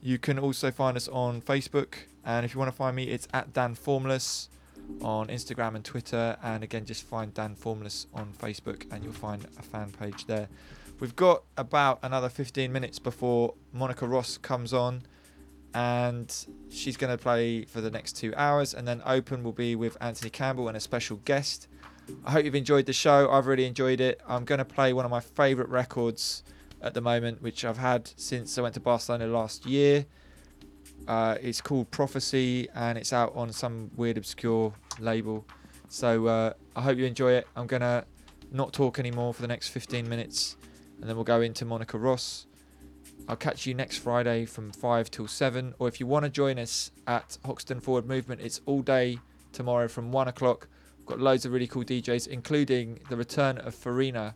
[0.00, 1.94] You can also find us on Facebook,
[2.24, 4.48] and if you want to find me, it's at Dan Formless
[5.00, 6.36] on Instagram and Twitter.
[6.42, 10.48] And again, just find Dan Formless on Facebook, and you'll find a fan page there.
[11.00, 15.02] We've got about another 15 minutes before Monica Ross comes on,
[15.74, 16.34] and
[16.70, 18.74] she's going to play for the next two hours.
[18.74, 21.68] And then open will be with Anthony Campbell and a special guest.
[22.24, 23.30] I hope you've enjoyed the show.
[23.30, 24.20] I've really enjoyed it.
[24.26, 26.42] I'm going to play one of my favourite records
[26.80, 30.06] at the moment, which I've had since I went to Barcelona last year.
[31.08, 35.46] Uh, it's called Prophecy and it's out on some weird, obscure label.
[35.88, 37.46] So uh, I hope you enjoy it.
[37.56, 38.04] I'm going to
[38.52, 40.58] not talk anymore for the next 15 minutes
[41.00, 42.46] and then we'll go into Monica Ross.
[43.26, 45.74] I'll catch you next Friday from 5 till 7.
[45.78, 49.18] Or if you want to join us at Hoxton Forward Movement, it's all day
[49.52, 50.68] tomorrow from 1 o'clock.
[50.98, 54.34] We've got loads of really cool DJs, including the return of Farina.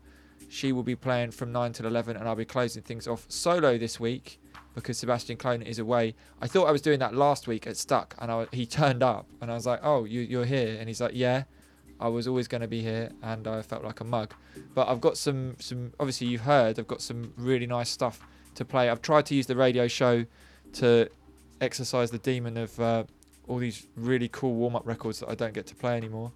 [0.49, 3.77] She will be playing from 9 till 11, and I'll be closing things off solo
[3.77, 4.39] this week
[4.75, 6.15] because Sebastian Clone is away.
[6.41, 9.27] I thought I was doing that last week at Stuck, and I, he turned up,
[9.41, 11.45] and I was like, "Oh, you, you're here," and he's like, "Yeah."
[12.01, 14.35] I was always going to be here, and I felt like a mug.
[14.75, 15.93] But I've got some, some.
[16.01, 16.81] Obviously, you've heard.
[16.81, 18.27] I've got some really nice stuff
[18.57, 18.91] to play.
[18.91, 20.27] I've tried to use the radio show
[20.75, 21.09] to
[21.61, 23.05] exercise the demon of uh,
[23.47, 26.33] all these really cool warm-up records that I don't get to play anymore.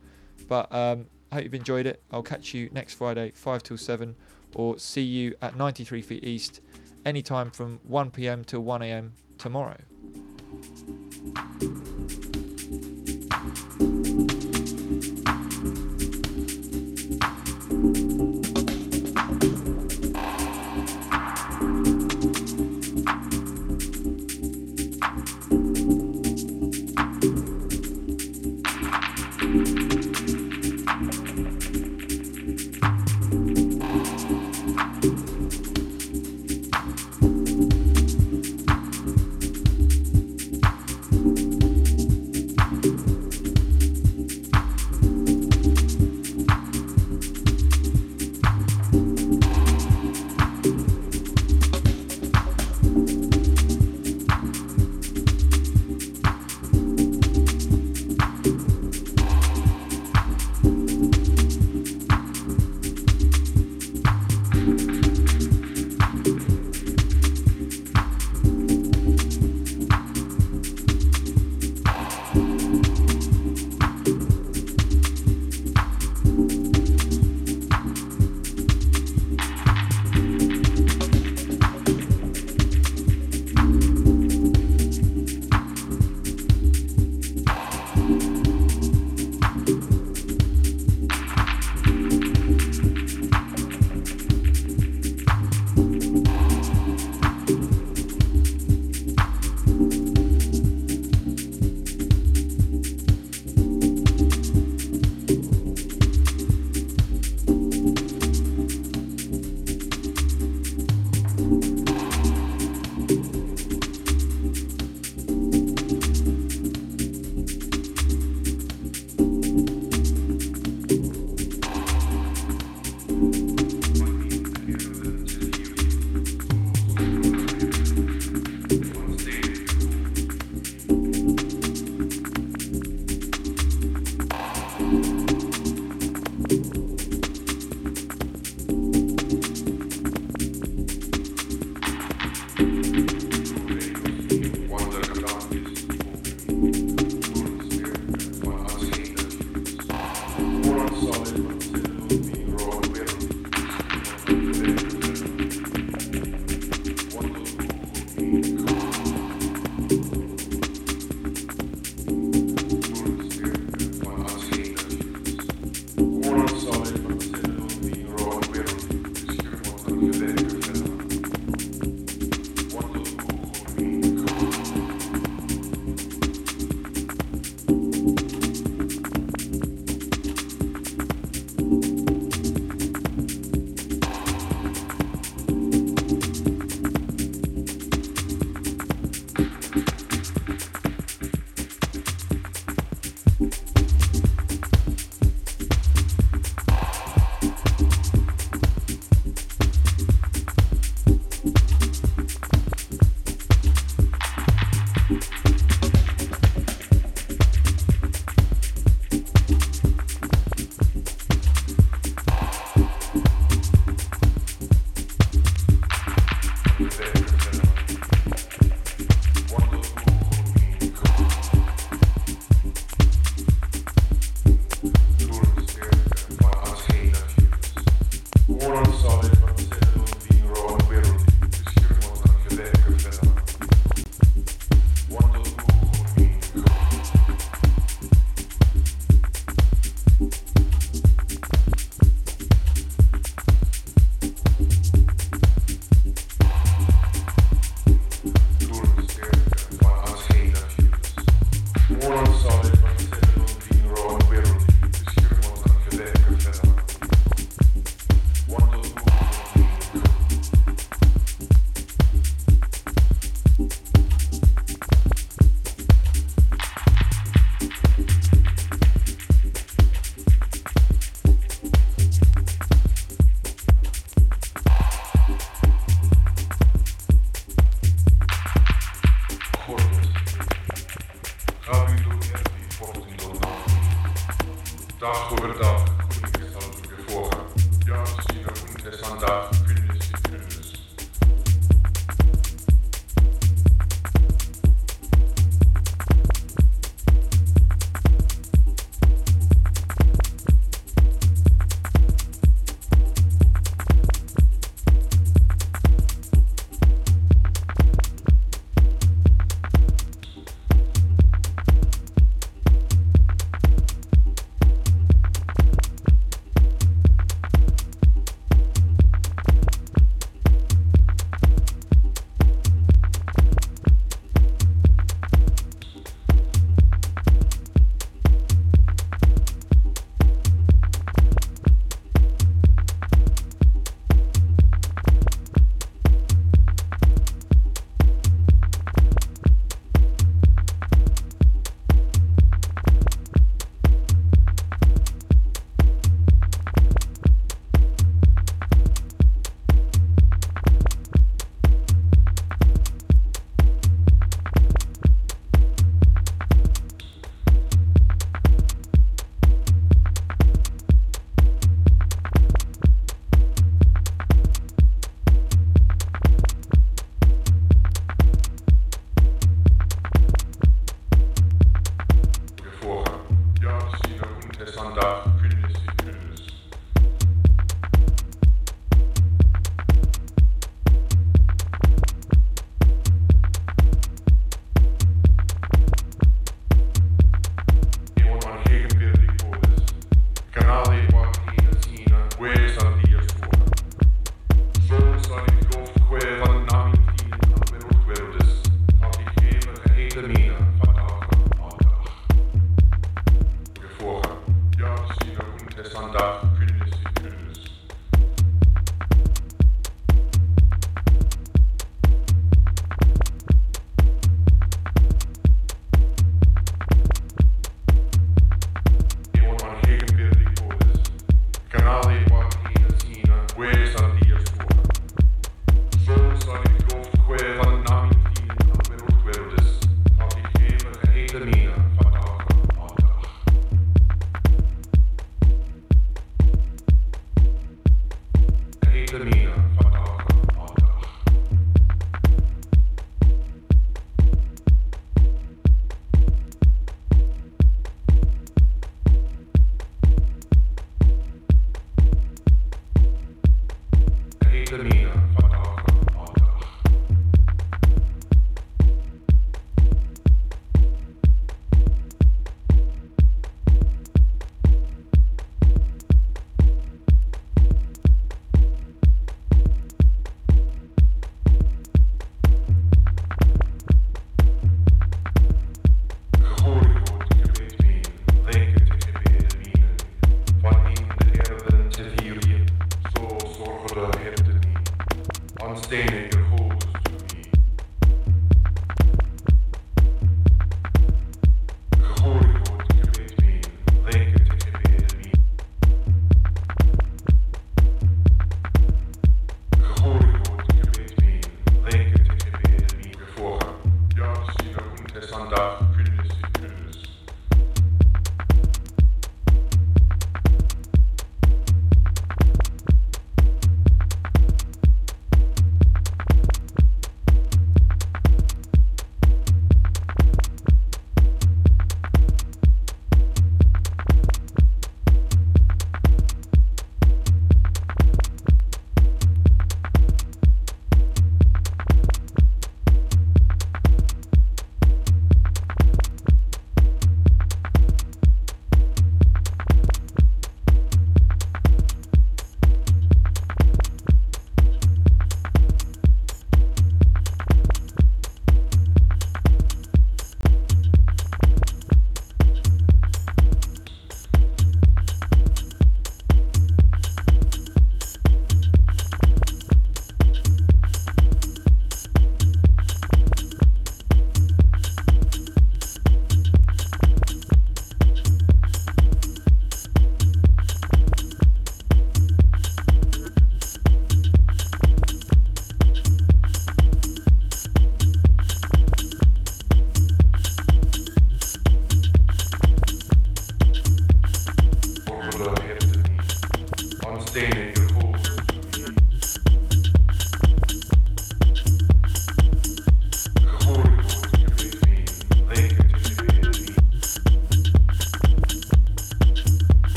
[0.49, 2.01] But um, I hope you've enjoyed it.
[2.13, 4.15] I'll catch you next Friday, five till seven,
[4.55, 6.61] or see you at 93 Feet East,
[7.07, 9.77] anytime from 1 pm to 1 am tomorrow.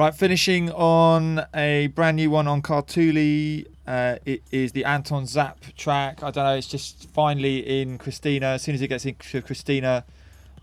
[0.00, 3.66] Right, finishing on a brand new one on Cartuli.
[3.86, 6.22] Uh, it is the Anton Zap track.
[6.22, 8.46] I don't know, it's just finally in Christina.
[8.46, 10.06] As soon as it gets into Christina,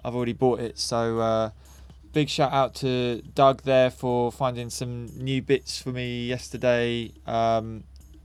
[0.04, 0.80] I've already bought it.
[0.80, 1.52] So, uh,
[2.14, 7.12] big shout out to Doug there for finding some new bits for me yesterday.
[7.28, 7.84] Um,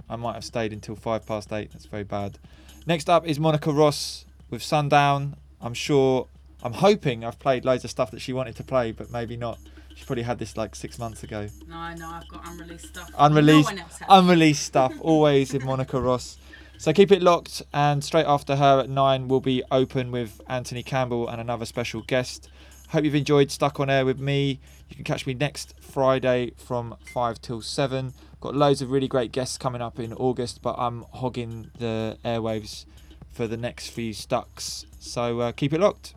[0.09, 1.73] I might have stayed until five past eight.
[1.73, 2.39] That's very bad.
[2.87, 5.37] Next up is Monica Ross with Sundown.
[5.61, 6.27] I'm sure,
[6.63, 9.59] I'm hoping I've played loads of stuff that she wanted to play, but maybe not.
[9.95, 11.49] She probably had this like six months ago.
[11.69, 13.11] No, no, I've got unreleased stuff.
[13.19, 16.39] Unreleased, No unreleased stuff, always in Monica Ross.
[16.79, 20.83] So keep it locked, and straight after her at nine, we'll be open with Anthony
[20.83, 22.49] Campbell and another special guest.
[22.89, 24.59] Hope you've enjoyed Stuck on Air with me.
[24.89, 28.13] You can catch me next Friday from five till seven.
[28.41, 32.85] Got loads of really great guests coming up in August, but I'm hogging the airwaves
[33.31, 34.85] for the next few stucks.
[34.99, 36.15] So uh, keep it locked.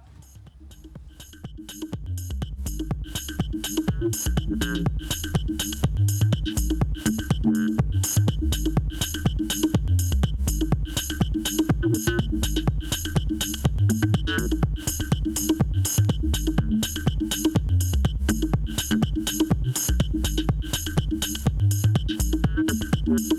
[23.06, 23.35] Thank